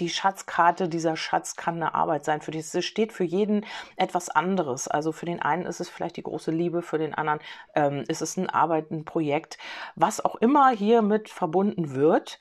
Die 0.00 0.08
Schatzkarte, 0.08 0.88
dieser 0.88 1.16
Schatz 1.16 1.54
kann 1.54 1.76
eine 1.76 1.94
Arbeit 1.94 2.24
sein 2.24 2.40
für 2.40 2.50
dich. 2.50 2.74
Es 2.74 2.84
steht 2.84 3.12
für 3.12 3.24
jeden 3.24 3.64
etwas 3.96 4.28
anderes. 4.28 4.88
Also 4.88 5.12
für 5.12 5.26
den 5.26 5.40
einen 5.40 5.66
ist 5.66 5.80
es 5.80 5.88
vielleicht 5.88 6.16
die 6.16 6.24
große 6.24 6.50
Liebe, 6.50 6.82
für 6.82 6.98
den 6.98 7.14
anderen 7.14 7.38
ähm, 7.74 8.04
ist 8.08 8.22
es 8.22 8.36
ein 8.36 8.50
Arbeit, 8.50 8.90
ein 8.90 9.04
Projekt, 9.04 9.58
was 9.94 10.24
auch 10.24 10.34
immer 10.36 10.70
hier 10.70 11.02
mit 11.02 11.28
verbunden 11.28 11.94
wird 11.94 12.40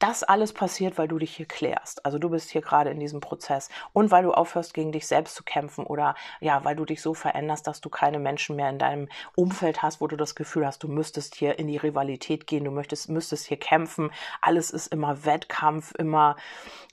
das 0.00 0.24
alles 0.24 0.52
passiert, 0.52 0.98
weil 0.98 1.08
du 1.08 1.18
dich 1.18 1.36
hier 1.36 1.46
klärst. 1.46 2.04
Also 2.04 2.18
du 2.18 2.30
bist 2.30 2.50
hier 2.50 2.62
gerade 2.62 2.90
in 2.90 2.98
diesem 2.98 3.20
Prozess 3.20 3.68
und 3.92 4.10
weil 4.10 4.24
du 4.24 4.32
aufhörst, 4.32 4.74
gegen 4.74 4.92
dich 4.92 5.06
selbst 5.06 5.34
zu 5.34 5.44
kämpfen 5.44 5.84
oder 5.84 6.14
ja, 6.40 6.64
weil 6.64 6.74
du 6.74 6.84
dich 6.84 7.02
so 7.02 7.14
veränderst, 7.14 7.66
dass 7.66 7.80
du 7.80 7.90
keine 7.90 8.18
Menschen 8.18 8.56
mehr 8.56 8.70
in 8.70 8.78
deinem 8.78 9.08
Umfeld 9.36 9.82
hast, 9.82 10.00
wo 10.00 10.06
du 10.06 10.16
das 10.16 10.34
Gefühl 10.34 10.66
hast, 10.66 10.82
du 10.82 10.88
müsstest 10.88 11.34
hier 11.34 11.58
in 11.58 11.66
die 11.66 11.76
Rivalität 11.76 12.46
gehen, 12.46 12.64
du 12.64 12.70
möchtest, 12.70 13.10
müsstest 13.10 13.46
hier 13.46 13.58
kämpfen. 13.58 14.10
Alles 14.40 14.70
ist 14.70 14.86
immer 14.86 15.24
Wettkampf, 15.26 15.92
immer, 15.98 16.36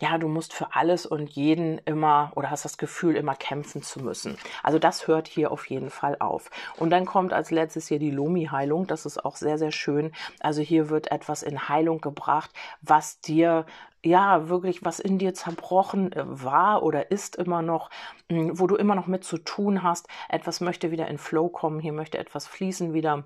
ja, 0.01 0.17
du 0.17 0.27
musst 0.27 0.53
für 0.53 0.75
alles 0.75 1.05
und 1.05 1.29
jeden 1.29 1.77
immer 1.79 2.33
oder 2.35 2.51
hast 2.51 2.65
das 2.65 2.77
Gefühl, 2.77 3.15
immer 3.15 3.35
kämpfen 3.35 3.81
zu 3.81 4.01
müssen. 4.01 4.37
Also 4.63 4.79
das 4.79 5.07
hört 5.07 5.29
hier 5.29 5.51
auf 5.51 5.69
jeden 5.69 5.89
Fall 5.89 6.17
auf. 6.19 6.49
Und 6.75 6.89
dann 6.89 7.05
kommt 7.05 7.31
als 7.31 7.51
letztes 7.51 7.87
hier 7.87 7.99
die 7.99 8.11
Lomi-Heilung. 8.11 8.85
Das 8.85 9.05
ist 9.05 9.23
auch 9.23 9.37
sehr, 9.37 9.57
sehr 9.57 9.71
schön. 9.71 10.11
Also 10.41 10.61
hier 10.61 10.89
wird 10.89 11.09
etwas 11.09 11.41
in 11.41 11.69
Heilung 11.69 12.01
gebracht, 12.01 12.51
was 12.81 12.96
was 12.97 13.21
dir 13.21 13.65
ja 14.03 14.49
wirklich 14.49 14.83
was 14.83 14.99
in 14.99 15.17
dir 15.19 15.33
zerbrochen 15.33 16.11
äh, 16.13 16.23
war 16.25 16.81
oder 16.83 17.11
ist 17.11 17.35
immer 17.35 17.61
noch, 17.61 17.89
hm, 18.29 18.59
wo 18.59 18.65
du 18.67 18.75
immer 18.75 18.95
noch 18.95 19.07
mit 19.07 19.23
zu 19.23 19.37
tun 19.37 19.83
hast. 19.83 20.07
Etwas 20.29 20.61
möchte 20.61 20.91
wieder 20.91 21.07
in 21.07 21.17
Flow 21.19 21.49
kommen, 21.49 21.79
hier 21.79 21.93
möchte 21.93 22.17
etwas 22.17 22.47
fließen 22.47 22.93
wieder. 22.93 23.23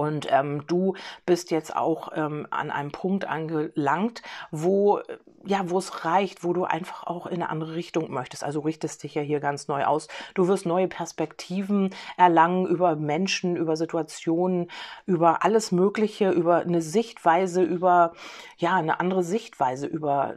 Und 0.00 0.26
ähm, 0.30 0.66
du 0.66 0.94
bist 1.26 1.50
jetzt 1.50 1.76
auch 1.76 2.12
ähm, 2.14 2.46
an 2.48 2.70
einem 2.70 2.90
Punkt 2.90 3.26
angelangt, 3.26 4.22
wo 4.50 5.00
ja, 5.44 5.68
wo 5.68 5.78
es 5.78 6.04
reicht, 6.04 6.42
wo 6.42 6.54
du 6.54 6.64
einfach 6.64 7.04
auch 7.06 7.26
in 7.26 7.34
eine 7.34 7.50
andere 7.50 7.74
Richtung 7.74 8.10
möchtest. 8.10 8.42
Also 8.44 8.60
richtest 8.60 9.02
dich 9.02 9.14
ja 9.14 9.22
hier 9.22 9.40
ganz 9.40 9.68
neu 9.68 9.84
aus. 9.84 10.08
Du 10.34 10.48
wirst 10.48 10.64
neue 10.64 10.88
Perspektiven 10.88 11.90
erlangen 12.16 12.66
über 12.66 12.96
Menschen, 12.96 13.56
über 13.56 13.76
Situationen, 13.76 14.70
über 15.04 15.44
alles 15.44 15.70
Mögliche, 15.70 16.30
über 16.30 16.60
eine 16.60 16.80
Sichtweise, 16.80 17.62
über 17.62 18.12
ja 18.56 18.74
eine 18.76 19.00
andere 19.00 19.22
Sichtweise, 19.22 19.86
über 19.86 20.34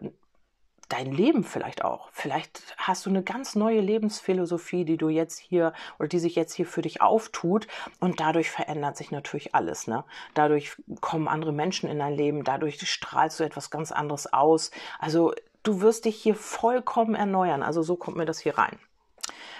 dein 0.93 1.12
Leben 1.12 1.43
vielleicht 1.43 1.84
auch. 1.84 2.10
Vielleicht 2.12 2.75
hast 2.77 3.06
du 3.06 3.10
eine 3.10 3.23
ganz 3.23 3.56
neue 3.56 3.82
Lebensphilosophie, 3.82 4.86
die 4.86 4.97
du 4.97 5.10
jetzt 5.10 5.39
hier 5.39 5.73
oder 5.97 6.08
die 6.08 6.19
sich 6.19 6.36
jetzt 6.36 6.53
hier 6.53 6.67
für 6.67 6.84
dich 6.84 7.01
auftut 7.01 7.67
und 7.99 8.19
dadurch 8.19 8.51
verändert 8.51 8.95
sich 8.95 9.10
natürlich 9.10 9.56
alles. 9.56 9.88
Ne? 9.88 10.03
Dadurch 10.36 10.75
kommen 11.01 11.27
andere 11.27 11.51
Menschen 11.51 11.89
in 11.89 11.97
dein 11.97 12.13
Leben, 12.13 12.43
dadurch 12.43 12.79
strahlst 12.88 13.39
du 13.39 13.43
etwas 13.43 13.71
ganz 13.71 13.91
anderes 13.91 14.32
aus. 14.32 14.69
Also 14.99 15.34
du 15.63 15.82
wirst 15.82 16.06
dich 16.06 16.15
hier 16.15 16.36
vollkommen 16.36 17.15
erneuern. 17.15 17.63
Also 17.63 17.82
so 17.82 17.95
kommt 17.95 18.17
mir 18.17 18.25
das 18.25 18.39
hier 18.39 18.58
rein. 18.60 18.77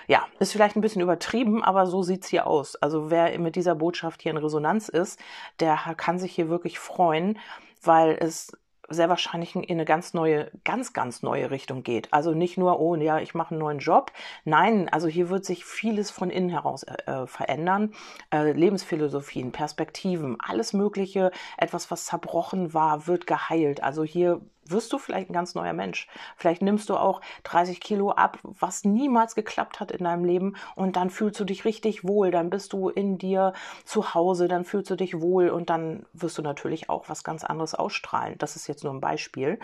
ja, 0.08 0.28
ist 0.40 0.52
vielleicht 0.52 0.76
ein 0.76 0.82
bisschen 0.82 1.02
übertrieben, 1.02 1.64
aber 1.64 1.88
so 1.88 2.04
sieht's 2.04 2.28
hier 2.28 2.46
aus. 2.46 2.76
Also 2.76 3.10
wer 3.10 3.40
mit 3.40 3.56
dieser 3.56 3.74
Botschaft 3.74 4.22
hier 4.22 4.32
in 4.32 4.38
Resonanz 4.38 4.88
ist, 4.88 5.20
der 5.60 5.78
kann 5.98 6.20
sich 6.20 6.36
hier 6.36 6.50
wirklich 6.50 6.78
freuen, 6.78 7.40
weil 7.82 8.18
es 8.20 8.56
sehr 8.90 9.10
wahrscheinlich 9.10 9.56
in 9.56 9.64
eine 9.70 9.86
ganz 9.86 10.14
neue, 10.14 10.52
ganz, 10.64 10.94
ganz 10.94 11.24
neue 11.24 11.52
Richtung 11.52 11.84
geht. 11.84 12.12
Also 12.12 12.34
nicht 12.34 12.58
nur, 12.58 12.80
oh 12.80 12.96
ja, 12.96 13.20
ich 13.20 13.34
mache 13.34 13.52
einen 13.52 13.60
neuen 13.60 13.80
Job. 13.80 14.12
Nein, 14.46 14.90
also 14.90 15.08
hier 15.08 15.30
wird 15.30 15.46
sich 15.46 15.66
vieles 15.66 16.12
von 16.12 16.30
innen 16.30 16.50
heraus 16.50 16.84
äh, 16.84 16.96
äh, 17.06 17.28
verändern. 17.28 17.94
Äh, 18.32 18.52
Lebensphilosophien, 18.52 19.52
Perspektiven, 19.52 20.38
alles 20.40 20.74
Mögliche, 20.74 21.32
etwas, 21.58 21.92
was 21.92 22.06
zerbrochen 22.06 22.74
war, 22.74 23.08
wird 23.08 23.28
geheilt. 23.28 23.84
Also 23.84 24.04
hier 24.04 24.42
wirst 24.66 24.92
du 24.94 24.98
vielleicht 24.98 25.30
ein 25.30 25.34
ganz 25.34 25.56
neuer 25.56 25.74
Mensch. 25.74 26.08
Vielleicht 26.38 26.62
nimmst 26.62 26.90
du 26.90 26.96
auch 26.96 27.22
30 27.44 27.80
Kilo 27.80 28.12
ab, 28.12 28.40
was 28.44 28.84
niemals 28.84 29.36
geklappt 29.36 29.80
hat 29.80 29.92
in 29.92 30.04
deinem 30.04 30.26
Leben 30.26 30.56
und 30.76 30.96
dann 30.96 31.10
fühlst 31.10 31.40
du 31.40 31.46
dich 31.46 31.66
richtig 31.66 32.08
wohl, 32.08 32.32
dann 32.32 32.50
bist 32.50 32.74
du 32.74 32.90
in 32.90 33.18
dir 33.18 33.54
zu 33.86 34.14
Hause, 34.14 34.48
dann 34.48 34.66
fühlst 34.66 34.90
du 34.90 34.96
dich 34.96 35.20
wohl 35.20 35.50
und 35.50 35.70
dann 35.70 36.06
wirst 36.14 36.38
du 36.38 36.42
natürlich 36.42 36.90
auch 36.90 37.10
was 37.10 37.24
ganz 37.24 37.44
anderes 37.44 37.76
ausstrahlen. 37.76 38.36
Das 38.38 38.56
ist 38.56 38.68
jetzt 38.68 38.84
nur 38.84 38.94
ein 38.94 39.02
Beispiel. 39.02 39.60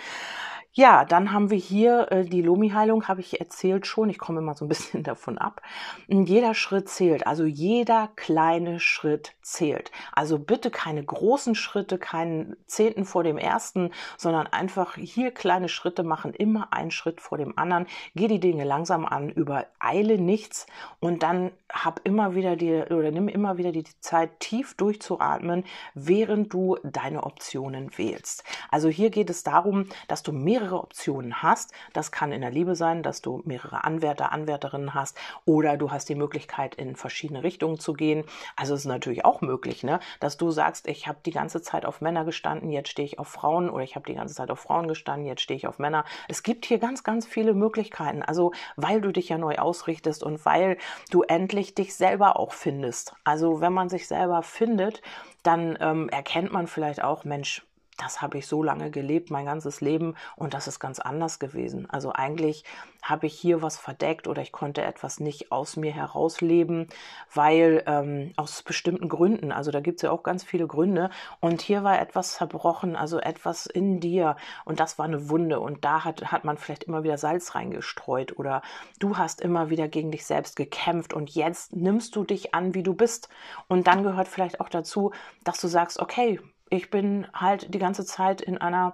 Ja, 0.79 1.03
dann 1.03 1.33
haben 1.33 1.49
wir 1.49 1.57
hier 1.57 2.09
äh, 2.09 2.23
die 2.23 2.41
Lomi-Heilung, 2.41 3.09
habe 3.09 3.19
ich 3.19 3.41
erzählt 3.41 3.85
schon. 3.85 4.09
Ich 4.09 4.17
komme 4.17 4.39
immer 4.39 4.55
so 4.55 4.63
ein 4.63 4.69
bisschen 4.69 5.03
davon 5.11 5.37
ab. 5.37 5.61
Jeder 6.07 6.53
Schritt 6.53 6.87
zählt, 6.87 7.27
also 7.27 7.43
jeder 7.43 8.09
kleine 8.15 8.79
Schritt 8.79 9.33
zählt. 9.41 9.91
Also 10.13 10.39
bitte 10.39 10.71
keine 10.71 11.03
großen 11.03 11.53
Schritte, 11.53 11.97
keinen 11.97 12.55
Zehnten 12.65 13.03
vor 13.03 13.25
dem 13.25 13.37
ersten, 13.37 13.91
sondern 14.15 14.47
einfach 14.47 14.95
hier 14.95 15.31
kleine 15.31 15.67
Schritte 15.67 16.03
machen, 16.03 16.33
immer 16.33 16.71
einen 16.71 16.91
Schritt 16.91 17.19
vor 17.19 17.37
dem 17.37 17.57
anderen. 17.57 17.85
Geh 18.15 18.29
die 18.29 18.39
Dinge 18.39 18.63
langsam 18.63 19.05
an, 19.05 19.29
übereile 19.29 20.17
nichts 20.17 20.65
und 21.01 21.23
dann 21.23 21.51
hab 21.69 21.99
immer 22.05 22.35
wieder 22.35 22.55
die 22.55 22.83
oder 22.89 23.11
nimm 23.11 23.27
immer 23.27 23.57
wieder 23.57 23.73
die 23.73 23.83
Zeit 23.99 24.39
tief 24.39 24.75
durchzuatmen, 24.75 25.65
während 25.93 26.53
du 26.53 26.77
deine 26.83 27.23
Optionen 27.23 27.97
wählst. 27.97 28.45
Also 28.71 28.87
hier 28.87 29.09
geht 29.09 29.29
es 29.29 29.43
darum, 29.43 29.85
dass 30.07 30.23
du 30.23 30.31
mehrere 30.31 30.68
Optionen 30.77 31.43
hast. 31.43 31.73
Das 31.93 32.11
kann 32.11 32.31
in 32.31 32.41
der 32.41 32.51
Liebe 32.51 32.75
sein, 32.75 33.03
dass 33.03 33.21
du 33.21 33.41
mehrere 33.45 33.83
Anwärter, 33.83 34.31
Anwärterinnen 34.31 34.93
hast 34.93 35.17
oder 35.45 35.77
du 35.77 35.91
hast 35.91 36.09
die 36.09 36.15
Möglichkeit 36.15 36.75
in 36.75 36.95
verschiedene 36.95 37.43
Richtungen 37.43 37.79
zu 37.79 37.93
gehen. 37.93 38.23
Also 38.55 38.73
es 38.73 38.81
ist 38.81 38.85
natürlich 38.87 39.25
auch 39.25 39.41
möglich, 39.41 39.83
ne, 39.83 39.99
dass 40.19 40.37
du 40.37 40.51
sagst, 40.51 40.87
ich 40.87 41.07
habe 41.07 41.19
die 41.25 41.31
ganze 41.31 41.61
Zeit 41.61 41.85
auf 41.85 42.01
Männer 42.01 42.25
gestanden, 42.25 42.71
jetzt 42.71 42.89
stehe 42.89 43.05
ich 43.05 43.19
auf 43.19 43.27
Frauen 43.27 43.69
oder 43.69 43.83
ich 43.83 43.95
habe 43.95 44.05
die 44.05 44.15
ganze 44.15 44.35
Zeit 44.35 44.49
auf 44.49 44.59
Frauen 44.59 44.87
gestanden, 44.87 45.25
jetzt 45.25 45.41
stehe 45.41 45.57
ich 45.57 45.67
auf 45.67 45.79
Männer. 45.79 46.05
Es 46.27 46.43
gibt 46.43 46.65
hier 46.65 46.79
ganz 46.79 47.03
ganz 47.03 47.25
viele 47.25 47.53
Möglichkeiten. 47.53 48.23
Also, 48.23 48.53
weil 48.75 49.01
du 49.01 49.11
dich 49.11 49.29
ja 49.29 49.37
neu 49.37 49.57
ausrichtest 49.57 50.23
und 50.23 50.45
weil 50.45 50.77
du 51.11 51.23
endlich 51.23 51.59
endlich 51.59 51.75
dich 51.75 51.95
selber 51.95 52.39
auch 52.39 52.53
findest. 52.53 53.15
Also 53.23 53.59
wenn 53.59 53.73
man 53.73 53.89
sich 53.89 54.07
selber 54.07 54.43
findet, 54.43 55.01
dann 55.43 55.77
ähm, 55.81 56.09
erkennt 56.09 56.51
man 56.51 56.67
vielleicht 56.67 57.03
auch, 57.03 57.23
Mensch, 57.23 57.65
das 57.99 58.21
habe 58.21 58.37
ich 58.39 58.47
so 58.47 58.63
lange 58.63 58.91
gelebt, 58.91 59.29
mein 59.29 59.45
ganzes 59.45 59.81
Leben, 59.81 60.15
und 60.35 60.53
das 60.53 60.67
ist 60.67 60.79
ganz 60.79 60.99
anders 60.99 61.39
gewesen. 61.39 61.89
Also 61.89 62.11
eigentlich 62.13 62.63
habe 63.01 63.27
ich 63.27 63.33
hier 63.33 63.61
was 63.61 63.77
verdeckt 63.77 64.27
oder 64.27 64.41
ich 64.41 64.51
konnte 64.51 64.81
etwas 64.81 65.19
nicht 65.19 65.51
aus 65.51 65.77
mir 65.77 65.91
herausleben, 65.91 66.87
weil 67.33 67.83
ähm, 67.85 68.33
aus 68.35 68.63
bestimmten 68.63 69.09
Gründen, 69.09 69.51
also 69.51 69.71
da 69.71 69.79
gibt 69.79 69.97
es 69.97 70.01
ja 70.01 70.11
auch 70.11 70.23
ganz 70.23 70.43
viele 70.43 70.67
Gründe, 70.67 71.09
und 71.39 71.61
hier 71.61 71.83
war 71.83 71.99
etwas 71.99 72.33
zerbrochen, 72.33 72.95
also 72.95 73.19
etwas 73.19 73.65
in 73.65 73.99
dir, 73.99 74.35
und 74.65 74.79
das 74.79 74.97
war 74.97 75.05
eine 75.05 75.29
Wunde, 75.29 75.59
und 75.59 75.85
da 75.85 76.03
hat, 76.03 76.31
hat 76.31 76.45
man 76.45 76.57
vielleicht 76.57 76.85
immer 76.85 77.03
wieder 77.03 77.17
Salz 77.17 77.55
reingestreut 77.55 78.37
oder 78.39 78.61
du 78.99 79.17
hast 79.17 79.41
immer 79.41 79.69
wieder 79.69 79.87
gegen 79.87 80.11
dich 80.11 80.25
selbst 80.25 80.55
gekämpft. 80.55 81.13
Und 81.13 81.35
jetzt 81.35 81.75
nimmst 81.75 82.15
du 82.15 82.23
dich 82.23 82.55
an, 82.55 82.73
wie 82.73 82.83
du 82.83 82.93
bist. 82.93 83.29
Und 83.67 83.87
dann 83.87 84.03
gehört 84.03 84.27
vielleicht 84.27 84.59
auch 84.61 84.69
dazu, 84.69 85.11
dass 85.43 85.59
du 85.59 85.67
sagst, 85.67 85.99
okay, 85.99 86.39
ich 86.69 86.89
bin 86.89 87.27
halt 87.33 87.73
die 87.73 87.79
ganze 87.79 88.05
Zeit 88.05 88.41
in 88.41 88.57
einer 88.57 88.93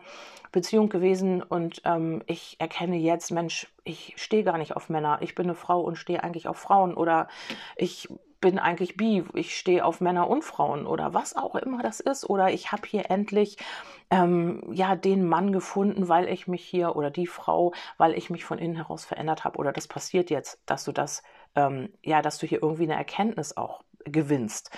Beziehung 0.52 0.90
gewesen 0.90 1.42
und 1.44 1.82
ähm, 1.86 2.24
ich 2.28 2.56
erkenne 2.60 2.98
jetzt, 2.98 3.32
Mensch, 3.32 3.68
ich 3.84 4.14
stehe 4.18 4.44
gar 4.44 4.58
nicht 4.58 4.76
auf 4.76 4.90
Männer. 4.90 5.20
Ich 5.22 5.36
bin 5.36 5.48
eine 5.48 5.56
Frau 5.56 5.82
und 5.82 5.98
stehe 5.98 6.24
eigentlich 6.24 6.48
auf 6.48 6.58
Frauen 6.58 6.94
oder 6.94 7.28
ich 7.76 8.08
bin 8.40 8.60
eigentlich 8.60 8.96
bi, 8.96 9.24
ich 9.34 9.58
stehe 9.58 9.84
auf 9.84 10.02
Männer 10.02 10.30
und 10.30 10.44
Frauen 10.44 10.86
oder 10.86 11.14
was 11.14 11.36
auch 11.36 11.56
immer 11.56 11.82
das 11.82 12.00
ist. 12.00 12.30
Oder 12.30 12.52
ich 12.52 12.72
habe 12.72 12.88
hier 12.88 13.10
endlich 13.10 13.58
ähm, 14.12 14.62
ja 14.72 14.96
den 14.96 15.28
Mann 15.28 15.52
gefunden, 15.52 16.08
weil 16.08 16.30
ich 16.30 16.48
mich 16.48 16.64
hier 16.64 16.96
oder 16.96 17.10
die 17.10 17.28
Frau, 17.28 17.74
weil 17.98 18.14
ich 18.14 18.30
mich 18.30 18.46
von 18.46 18.60
innen 18.60 18.76
heraus 18.76 19.04
verändert 19.04 19.44
habe. 19.44 19.58
Oder 19.58 19.74
das 19.74 19.88
passiert 19.88 20.30
jetzt, 20.30 20.62
dass 20.68 20.84
du 20.84 20.92
das 20.92 21.24
ähm, 21.56 21.90
ja, 22.04 22.22
dass 22.22 22.38
du 22.38 22.46
hier 22.46 22.62
irgendwie 22.62 22.84
eine 22.84 22.96
Erkenntnis 22.96 23.58
auch 23.58 23.84
gewinnst 24.06 24.72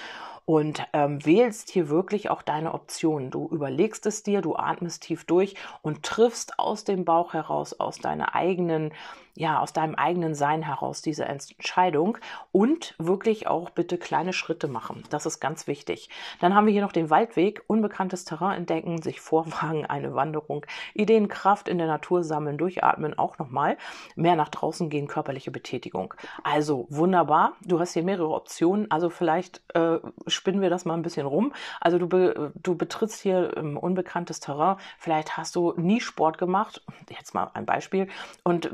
und 0.48 0.82
ähm, 0.94 1.26
wählst 1.26 1.70
hier 1.70 1.90
wirklich 1.90 2.30
auch 2.30 2.42
deine 2.42 2.74
Optionen. 2.74 3.32
Du 3.32 3.50
überlegst 3.50 4.06
es 4.06 4.24
dir, 4.24 4.40
du 4.42 4.56
atmest 4.56 5.04
tief 5.04 5.26
durch 5.26 5.56
und 5.82 6.04
triffst 6.04 6.58
aus 6.58 6.86
dem 6.86 7.04
Bauch 7.04 7.34
heraus, 7.34 7.78
aus 7.78 7.98
deiner 8.00 8.34
eigenen 8.34 8.94
ja, 9.38 9.60
aus 9.60 9.72
deinem 9.72 9.96
eigenen 9.96 10.34
Sein 10.34 10.64
heraus 10.64 11.02
diese 11.02 11.26
Entscheidung 11.26 12.18
und 12.52 12.96
wirklich 12.98 13.46
auch 13.46 13.70
bitte 13.70 13.98
kleine 14.00 14.34
Schritte 14.34 14.68
machen. 14.68 15.04
Das 15.12 15.28
ist 15.28 15.40
ganz 15.40 15.68
wichtig. 15.68 16.10
Dann 16.42 16.56
haben 16.56 16.66
wir 16.66 16.74
hier 16.74 16.82
noch 16.82 16.92
den 16.92 17.12
Waldweg, 17.12 17.62
unbekanntes 17.68 18.26
Terrain 18.26 18.58
entdecken, 18.58 19.02
sich 19.02 19.22
vorwagen, 19.22 19.86
eine 19.86 20.16
Wanderung, 20.16 20.66
Ideenkraft 20.96 21.70
in 21.70 21.78
der 21.78 21.86
Natur 21.86 22.24
sammeln, 22.24 22.58
durchatmen, 22.58 23.18
auch 23.18 23.38
nochmal, 23.38 23.78
mehr 24.16 24.36
nach 24.36 24.50
draußen 24.50 24.90
gehen, 24.90 25.08
körperliche 25.08 25.52
Betätigung. 25.52 26.16
Also 26.44 26.88
wunderbar. 26.90 27.54
Du 27.64 27.80
hast 27.80 27.94
hier 27.94 28.04
mehrere 28.04 28.34
Optionen. 28.34 28.90
Also 28.90 29.12
vielleicht 29.12 29.62
äh, 29.76 30.00
spinnen 30.38 30.62
wir 30.62 30.70
das 30.70 30.86
mal 30.86 30.94
ein 30.94 31.02
bisschen 31.02 31.28
rum. 31.28 31.54
Also 31.82 31.98
du, 31.98 32.08
be, 32.08 32.54
du 32.56 32.76
betrittst 32.76 33.22
hier 33.22 33.58
ähm, 33.58 33.78
unbekanntes 33.78 34.40
Terrain. 34.40 34.78
Vielleicht 34.98 35.36
hast 35.36 35.56
du 35.56 35.74
nie 35.76 36.00
Sport 36.00 36.38
gemacht. 36.38 36.82
Jetzt 37.10 37.34
mal 37.34 37.52
ein 37.54 37.66
Beispiel. 37.66 38.08
Und 38.44 38.72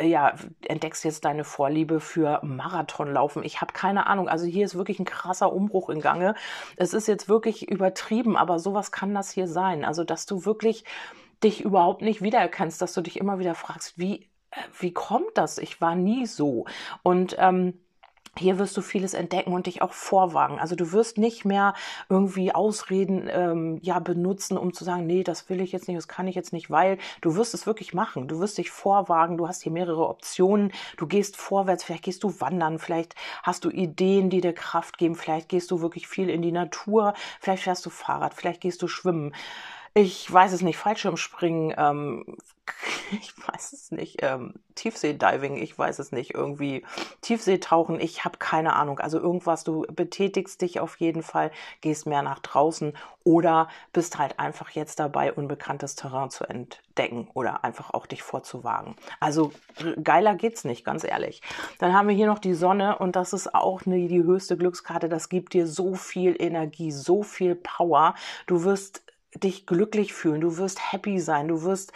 ja, 0.00 0.32
entdeckst 0.62 1.04
jetzt 1.04 1.24
deine 1.24 1.44
Vorliebe 1.44 2.00
für 2.00 2.40
Marathonlaufen. 2.42 3.42
Ich 3.42 3.60
habe 3.60 3.72
keine 3.72 4.06
Ahnung. 4.06 4.28
Also 4.28 4.46
hier 4.46 4.64
ist 4.64 4.74
wirklich 4.74 4.98
ein 4.98 5.04
krasser 5.04 5.52
Umbruch 5.52 5.90
in 5.90 6.00
Gange. 6.00 6.34
Es 6.76 6.94
ist 6.94 7.08
jetzt 7.08 7.28
wirklich 7.28 7.68
übertrieben, 7.68 8.36
aber 8.36 8.58
sowas 8.58 8.92
kann 8.92 9.14
das 9.14 9.30
hier 9.30 9.46
sein. 9.46 9.84
Also, 9.84 10.04
dass 10.04 10.26
du 10.26 10.44
wirklich 10.44 10.84
dich 11.42 11.64
überhaupt 11.64 12.02
nicht 12.02 12.22
wiedererkennst, 12.22 12.80
dass 12.80 12.92
du 12.92 13.00
dich 13.00 13.18
immer 13.18 13.38
wieder 13.38 13.54
fragst, 13.54 13.98
wie, 13.98 14.28
äh, 14.50 14.60
wie 14.78 14.92
kommt 14.92 15.36
das? 15.36 15.58
Ich 15.58 15.80
war 15.80 15.94
nie 15.94 16.26
so. 16.26 16.66
Und 17.02 17.36
ähm, 17.38 17.74
hier 18.38 18.58
wirst 18.58 18.76
du 18.76 18.80
vieles 18.80 19.14
entdecken 19.14 19.52
und 19.52 19.66
dich 19.66 19.82
auch 19.82 19.92
vorwagen. 19.92 20.58
Also 20.58 20.76
du 20.76 20.92
wirst 20.92 21.18
nicht 21.18 21.44
mehr 21.44 21.74
irgendwie 22.08 22.54
Ausreden 22.54 23.28
ähm, 23.30 23.78
ja 23.82 23.98
benutzen, 23.98 24.56
um 24.56 24.72
zu 24.72 24.84
sagen, 24.84 25.06
nee, 25.06 25.24
das 25.24 25.48
will 25.48 25.60
ich 25.60 25.72
jetzt 25.72 25.88
nicht, 25.88 25.96
das 25.96 26.08
kann 26.08 26.28
ich 26.28 26.36
jetzt 26.36 26.52
nicht, 26.52 26.70
weil 26.70 26.98
du 27.20 27.36
wirst 27.36 27.54
es 27.54 27.66
wirklich 27.66 27.92
machen. 27.92 28.28
Du 28.28 28.38
wirst 28.38 28.58
dich 28.58 28.70
vorwagen. 28.70 29.36
Du 29.36 29.48
hast 29.48 29.62
hier 29.62 29.72
mehrere 29.72 30.08
Optionen. 30.08 30.72
Du 30.96 31.06
gehst 31.06 31.36
vorwärts. 31.36 31.84
Vielleicht 31.84 32.04
gehst 32.04 32.22
du 32.22 32.40
wandern. 32.40 32.78
Vielleicht 32.78 33.14
hast 33.42 33.64
du 33.64 33.70
Ideen, 33.70 34.30
die 34.30 34.40
dir 34.40 34.52
Kraft 34.52 34.98
geben. 34.98 35.16
Vielleicht 35.16 35.48
gehst 35.48 35.70
du 35.70 35.80
wirklich 35.80 36.06
viel 36.06 36.30
in 36.30 36.42
die 36.42 36.52
Natur. 36.52 37.14
Vielleicht 37.40 37.64
fährst 37.64 37.84
du 37.84 37.90
Fahrrad. 37.90 38.34
Vielleicht 38.34 38.60
gehst 38.60 38.80
du 38.82 38.88
schwimmen 38.88 39.34
ich 39.94 40.32
weiß 40.32 40.52
es 40.52 40.62
nicht, 40.62 40.76
Fallschirmspringen, 40.76 41.74
ähm, 41.76 42.36
ich 43.10 43.34
weiß 43.36 43.72
es 43.72 43.90
nicht, 43.90 44.18
ähm, 44.22 44.54
Tiefseediving, 44.76 45.56
ich 45.56 45.76
weiß 45.76 45.98
es 45.98 46.12
nicht, 46.12 46.34
irgendwie 46.34 46.84
Tiefseetauchen, 47.22 48.00
ich 48.00 48.24
habe 48.24 48.38
keine 48.38 48.76
Ahnung. 48.76 49.00
Also 49.00 49.18
irgendwas, 49.18 49.64
du 49.64 49.82
betätigst 49.92 50.62
dich 50.62 50.78
auf 50.78 51.00
jeden 51.00 51.22
Fall, 51.22 51.50
gehst 51.80 52.06
mehr 52.06 52.22
nach 52.22 52.38
draußen 52.38 52.92
oder 53.24 53.68
bist 53.92 54.18
halt 54.18 54.38
einfach 54.38 54.70
jetzt 54.70 55.00
dabei, 55.00 55.32
unbekanntes 55.32 55.96
Terrain 55.96 56.30
zu 56.30 56.44
entdecken 56.44 57.28
oder 57.34 57.64
einfach 57.64 57.90
auch 57.90 58.06
dich 58.06 58.22
vorzuwagen. 58.22 58.94
Also 59.18 59.52
geiler 60.02 60.36
geht's 60.36 60.64
nicht, 60.64 60.84
ganz 60.84 61.04
ehrlich. 61.04 61.42
Dann 61.78 61.92
haben 61.92 62.08
wir 62.08 62.14
hier 62.14 62.26
noch 62.26 62.38
die 62.38 62.54
Sonne 62.54 62.98
und 62.98 63.16
das 63.16 63.32
ist 63.32 63.54
auch 63.54 63.84
eine, 63.84 64.06
die 64.06 64.22
höchste 64.22 64.56
Glückskarte. 64.56 65.08
Das 65.08 65.28
gibt 65.28 65.52
dir 65.52 65.66
so 65.66 65.94
viel 65.94 66.36
Energie, 66.38 66.92
so 66.92 67.22
viel 67.22 67.56
Power. 67.56 68.14
Du 68.46 68.64
wirst 68.64 69.02
dich 69.34 69.66
glücklich 69.66 70.12
fühlen, 70.12 70.40
du 70.40 70.56
wirst 70.56 70.92
happy 70.92 71.20
sein, 71.20 71.48
du 71.48 71.62
wirst 71.62 71.92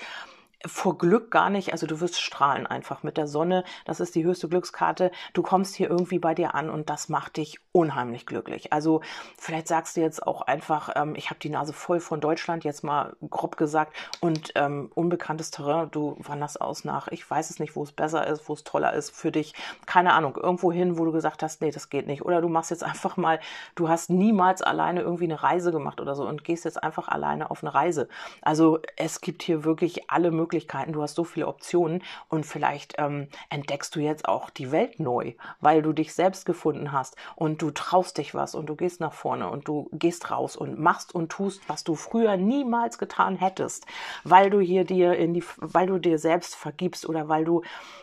vor 0.66 0.98
Glück 0.98 1.30
gar 1.30 1.50
nicht, 1.50 1.72
also 1.72 1.86
du 1.86 2.00
wirst 2.00 2.20
strahlen 2.20 2.66
einfach 2.66 3.02
mit 3.02 3.16
der 3.16 3.26
Sonne. 3.26 3.64
Das 3.84 4.00
ist 4.00 4.14
die 4.14 4.24
höchste 4.24 4.48
Glückskarte. 4.48 5.10
Du 5.32 5.42
kommst 5.42 5.74
hier 5.74 5.90
irgendwie 5.90 6.18
bei 6.18 6.34
dir 6.34 6.54
an 6.54 6.70
und 6.70 6.90
das 6.90 7.08
macht 7.08 7.36
dich 7.36 7.60
unheimlich 7.72 8.24
glücklich. 8.24 8.72
Also 8.72 9.02
vielleicht 9.36 9.68
sagst 9.68 9.96
du 9.96 10.00
jetzt 10.00 10.26
auch 10.26 10.42
einfach, 10.42 10.90
ähm, 10.96 11.14
ich 11.16 11.30
habe 11.30 11.40
die 11.40 11.50
Nase 11.50 11.72
voll 11.72 12.00
von 12.00 12.20
Deutschland, 12.20 12.64
jetzt 12.64 12.84
mal 12.84 13.16
grob 13.28 13.56
gesagt, 13.56 13.94
und 14.20 14.52
ähm, 14.54 14.90
unbekanntes 14.94 15.50
Terrain, 15.50 15.90
du 15.90 16.16
wanderst 16.18 16.60
aus 16.60 16.84
nach, 16.84 17.08
ich 17.08 17.28
weiß 17.28 17.50
es 17.50 17.58
nicht, 17.58 17.76
wo 17.76 17.82
es 17.82 17.92
besser 17.92 18.26
ist, 18.26 18.48
wo 18.48 18.54
es 18.54 18.64
toller 18.64 18.94
ist 18.94 19.10
für 19.10 19.32
dich. 19.32 19.54
Keine 19.86 20.12
Ahnung, 20.14 20.36
irgendwo 20.36 20.72
hin, 20.72 20.98
wo 20.98 21.04
du 21.04 21.12
gesagt 21.12 21.42
hast, 21.42 21.60
nee, 21.60 21.70
das 21.70 21.90
geht 21.90 22.06
nicht. 22.06 22.22
Oder 22.24 22.40
du 22.40 22.48
machst 22.48 22.70
jetzt 22.70 22.84
einfach 22.84 23.16
mal, 23.16 23.40
du 23.74 23.88
hast 23.88 24.08
niemals 24.08 24.62
alleine 24.62 25.02
irgendwie 25.02 25.24
eine 25.24 25.42
Reise 25.42 25.72
gemacht 25.72 26.00
oder 26.00 26.14
so 26.14 26.26
und 26.26 26.44
gehst 26.44 26.64
jetzt 26.64 26.82
einfach 26.82 27.08
alleine 27.08 27.50
auf 27.50 27.62
eine 27.62 27.74
Reise. 27.74 28.08
Also 28.40 28.78
es 28.96 29.20
gibt 29.20 29.42
hier 29.42 29.64
wirklich 29.64 30.10
alle 30.10 30.30
Möglichkeiten 30.30 30.53
Möglichkeiten, 30.54 30.92
du 30.92 31.02
hast 31.02 31.16
so 31.16 31.24
viele 31.24 31.48
Optionen 31.48 32.04
und 32.28 32.46
vielleicht 32.46 32.94
ähm, 32.98 33.26
entdeckst 33.50 33.96
du 33.96 34.00
jetzt 34.00 34.28
auch 34.28 34.50
die 34.50 34.70
Welt 34.70 35.00
neu, 35.00 35.32
weil 35.60 35.82
du 35.82 35.92
dich 35.92 36.14
selbst 36.14 36.46
gefunden 36.46 36.92
hast 36.92 37.16
und 37.34 37.60
du 37.60 37.72
traust 37.72 38.18
dich 38.18 38.36
was 38.36 38.54
und 38.54 38.66
du 38.66 38.76
gehst 38.76 39.00
nach 39.00 39.12
vorne 39.12 39.50
und 39.50 39.66
du 39.66 39.88
gehst 39.92 40.30
raus 40.30 40.56
und 40.56 40.78
machst 40.78 41.12
und 41.12 41.30
tust, 41.30 41.68
was 41.68 41.82
du 41.82 41.96
früher 41.96 42.36
niemals 42.36 42.98
getan 42.98 43.34
hättest, 43.34 43.86
weil 44.22 44.48
du 44.48 44.60
hier 44.60 44.84
dir 44.84 45.16
in 45.16 45.34
die, 45.34 45.42
weil 45.56 45.88
du 45.88 45.98
dir 45.98 46.20
selbst 46.20 46.54
vergibst 46.54 47.08
oder 47.08 47.28
weil 47.28 47.44
du 47.44 47.62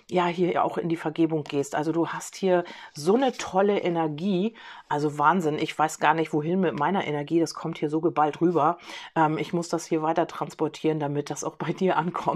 ja 0.10 0.26
hier 0.28 0.66
auch 0.66 0.78
in 0.78 0.90
die 0.90 0.98
Vergebung 0.98 1.46
gehst. 1.46 1.74
Also 1.74 1.94
du 1.94 2.10
hast 2.10 2.36
hier 2.36 2.66
so 2.94 3.16
eine 3.16 3.32
tolle 3.32 3.80
Energie, 3.80 4.56
also 4.90 5.18
Wahnsinn. 5.18 5.58
Ich 5.58 5.78
weiß 5.78 6.00
gar 6.00 6.14
nicht, 6.14 6.34
wohin 6.34 6.60
mit 6.60 6.78
meiner 6.78 7.08
Energie. 7.08 7.40
Das 7.40 7.54
kommt 7.54 7.78
hier 7.78 7.90
so 7.90 8.02
geballt 8.02 8.42
rüber. 8.42 8.78
Ähm, 9.16 9.38
ich 9.38 9.54
muss 9.54 9.70
das 9.70 9.86
hier 9.86 10.02
weiter 10.02 10.28
transportieren, 10.28 11.00
damit 11.00 11.30
das 11.30 11.46
auch 11.46 11.56
bei 11.56 11.72
dir 11.72 11.96
ankommt. 11.96 12.31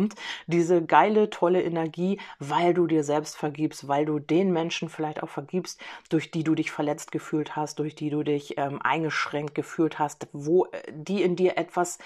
Diese 0.47 0.83
geile, 0.83 1.29
tolle 1.29 1.63
Energie, 1.63 2.19
weil 2.39 2.73
du 2.73 2.87
dir 2.87 3.03
selbst 3.03 3.37
vergibst, 3.37 3.87
weil 3.87 4.05
du 4.05 4.19
den 4.19 4.51
Menschen 4.51 4.89
vielleicht 4.89 5.23
auch 5.23 5.29
vergibst, 5.29 5.79
durch 6.09 6.31
die 6.31 6.43
du 6.43 6.55
dich 6.55 6.71
verletzt 6.71 7.11
gefühlt 7.11 7.55
hast, 7.55 7.79
durch 7.79 7.95
die 7.95 8.09
du 8.09 8.23
dich 8.23 8.57
ähm, 8.57 8.81
eingeschränkt 8.81 9.55
gefühlt 9.55 9.99
hast, 9.99 10.27
wo 10.33 10.65
äh, 10.65 10.81
die 10.93 11.23
in 11.23 11.35
dir 11.35 11.57
etwas, 11.57 11.97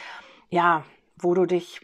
ja, 0.50 0.84
wo 1.18 1.34
du 1.34 1.46
dich 1.46 1.82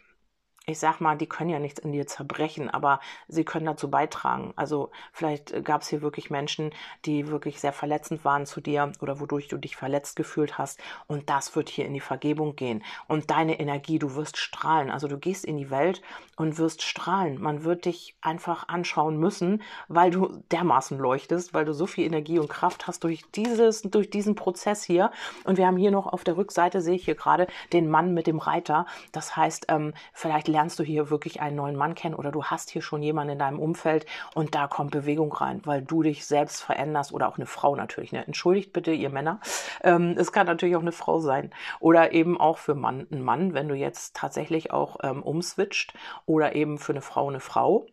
ich 0.67 0.80
sag 0.80 0.99
mal, 0.99 1.15
die 1.15 1.28
können 1.28 1.51
ja 1.51 1.60
nichts 1.60 1.80
in 1.80 1.91
dir 1.91 2.08
zerbrechen, 2.08 2.69
aber 2.69 2.99
sie 3.28 3.45
können 3.45 3.67
dazu 3.67 3.89
beitragen. 3.89 4.51
Also 4.56 4.89
vielleicht 5.13 5.63
gab 5.63 5.82
es 5.82 5.89
hier 5.89 6.01
wirklich 6.01 6.32
Menschen, 6.32 6.71
die 7.06 7.28
wirklich 7.28 7.60
sehr 7.60 7.73
verletzend 7.73 8.25
waren 8.25 8.47
zu 8.47 8.62
dir 8.62 8.91
oder 8.99 9.19
wodurch 9.19 9.47
du 9.47 9.58
dich 9.58 9.75
verletzt 9.75 10.15
gefühlt 10.15 10.58
hast. 10.58 10.80
Und 11.06 11.30
das 11.30 11.56
wird 11.56 11.69
hier 11.69 11.86
in 11.86 11.93
die 11.93 11.99
Vergebung 11.99 12.56
gehen. 12.56 12.84
Und 13.08 13.30
deine 13.30 13.60
Energie, 13.60 13.99
du 13.99 14.15
wirst 14.15 14.38
strahlen. 14.38 14.89
Also 14.89 15.08
du 15.08 15.19
gehst 15.19 15.45
in 15.45 15.58
die 15.58 15.69
Welt 15.69 16.01
und 16.36 16.58
wirst 16.58 16.82
strahlen. 16.82 17.39
Man 17.39 17.63
wird 17.63 17.86
dich 17.86 18.15
einfach 18.21 18.67
anschauen 18.67 19.17
müssen, 19.17 19.62
weil 19.88 20.10
du 20.10 20.43
dermaßen 20.51 20.97
leuchtest, 20.97 21.54
weil 21.54 21.65
du 21.65 21.73
so 21.73 21.86
viel 21.86 22.06
Energie 22.06 22.39
und 22.39 22.49
Kraft 22.49 22.88
hast 22.88 23.04
durch 23.04 23.23
dieses, 23.36 23.84
durch 23.84 24.10
diesen 24.10 24.34
Prozess 24.34 24.84
hier. 24.84 25.12
Und 25.43 25.58
wir 25.58 25.67
haben 25.67 25.78
hier 25.78 25.91
noch 25.91 26.08
auf 26.08 26.23
der 26.23 26.38
Rückseite, 26.38 26.82
sehe 26.82 26.95
ich 26.95 27.06
hier 27.06 27.15
gerade, 27.15 27.45
den 27.71 27.88
Mann 27.88 28.15
mit 28.15 28.25
dem 28.25 28.39
Reiter. 28.39 28.88
Das 29.12 29.36
heißt, 29.36 29.67
ähm, 29.69 29.93
vielleicht 30.12 30.47
lernst 30.55 30.79
du 30.79 30.83
hier 30.83 31.09
wirklich 31.09 31.41
einen 31.41 31.57
neuen 31.57 31.75
Mann 31.75 31.95
kennen 31.95 32.15
oder 32.15 32.31
du 32.31 32.45
hast 32.45 32.69
hier 32.69 32.81
schon 32.81 33.03
jemanden 33.03 33.33
in 33.33 33.39
deinem 33.39 33.59
Umfeld 33.59 34.05
und 34.35 34.55
da 34.55 34.67
kommt 34.67 34.91
Bewegung 34.91 35.33
rein, 35.33 35.59
weil 35.65 35.81
du 35.81 36.01
dich 36.01 36.25
selbst 36.25 36.61
veränderst 36.63 37.11
oder 37.11 37.27
auch 37.27 37.35
eine 37.35 37.45
Frau 37.45 37.75
natürlich. 37.75 38.13
Ne? 38.13 38.25
Entschuldigt 38.25 38.71
bitte, 38.71 38.93
ihr 38.93 39.09
Männer. 39.09 39.41
Ähm, 39.83 40.15
es 40.17 40.31
kann 40.31 40.47
natürlich 40.47 40.77
auch 40.77 40.81
eine 40.81 40.93
Frau 40.93 41.19
sein 41.19 41.51
oder 41.81 42.13
eben 42.13 42.39
auch 42.39 42.57
für 42.57 42.73
Mann, 42.73 43.05
einen 43.11 43.21
Mann, 43.21 43.53
wenn 43.53 43.67
du 43.67 43.75
jetzt 43.75 44.15
tatsächlich 44.15 44.71
auch 44.71 44.97
ähm, 45.03 45.21
umswitcht 45.23 45.93
oder 46.25 46.55
eben 46.55 46.77
für 46.77 46.93
eine 46.93 47.01
Frau 47.01 47.27
eine 47.27 47.41
Frau. 47.41 47.85